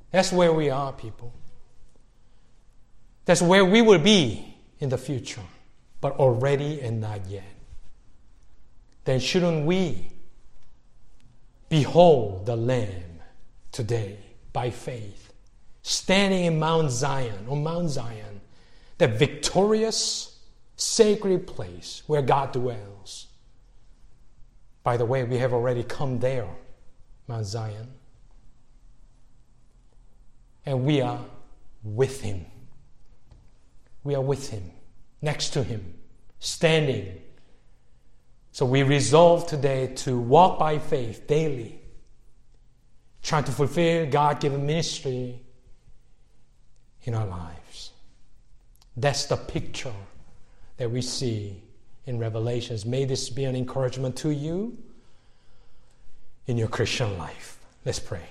That's 0.09 0.31
where 0.31 0.53
we 0.53 0.69
are, 0.69 0.93
people. 0.93 1.33
That's 3.25 3.41
where 3.41 3.65
we 3.65 3.81
will 3.81 3.99
be 3.99 4.55
in 4.79 4.87
the 4.87 4.97
future, 4.97 5.43
but 5.99 6.13
already 6.13 6.79
and 6.79 7.01
not 7.01 7.27
yet. 7.27 7.43
Then 9.03 9.19
shouldn't 9.19 9.65
we 9.65 10.07
behold 11.67 12.45
the 12.45 12.55
Lamb 12.55 13.19
today 13.73 14.17
by 14.53 14.69
faith? 14.69 15.30
Standing 15.83 16.45
in 16.45 16.59
Mount 16.59 16.91
Zion, 16.91 17.45
on 17.49 17.63
Mount 17.63 17.89
Zion, 17.89 18.41
the 18.97 19.07
victorious, 19.07 20.39
sacred 20.75 21.47
place 21.47 22.03
where 22.07 22.21
God 22.21 22.51
dwells. 22.51 23.27
By 24.83 24.97
the 24.97 25.05
way, 25.05 25.23
we 25.23 25.37
have 25.37 25.53
already 25.53 25.83
come 25.83 26.19
there, 26.19 26.47
Mount 27.27 27.45
Zion. 27.45 27.87
And 30.65 30.85
we 30.85 31.01
are 31.01 31.19
with 31.83 32.21
Him. 32.21 32.45
We 34.03 34.15
are 34.15 34.21
with 34.21 34.49
Him, 34.49 34.71
next 35.21 35.49
to 35.51 35.63
Him, 35.63 35.93
standing. 36.39 37.21
So 38.51 38.65
we 38.65 38.83
resolve 38.83 39.47
today 39.47 39.87
to 39.97 40.19
walk 40.19 40.59
by 40.59 40.77
faith 40.77 41.25
daily, 41.27 41.79
trying 43.23 43.43
to 43.45 43.51
fulfill 43.51 44.07
God 44.07 44.39
given 44.39 44.65
ministry 44.65 45.41
in 47.03 47.13
our 47.13 47.25
lives. 47.25 47.91
That's 48.97 49.25
the 49.25 49.37
picture 49.37 49.93
that 50.77 50.91
we 50.91 51.01
see 51.01 51.61
in 52.05 52.19
Revelations. 52.19 52.85
May 52.85 53.05
this 53.05 53.29
be 53.29 53.45
an 53.45 53.55
encouragement 53.55 54.15
to 54.17 54.31
you 54.31 54.77
in 56.47 56.57
your 56.57 56.67
Christian 56.67 57.17
life. 57.17 57.59
Let's 57.85 57.99
pray. 57.99 58.27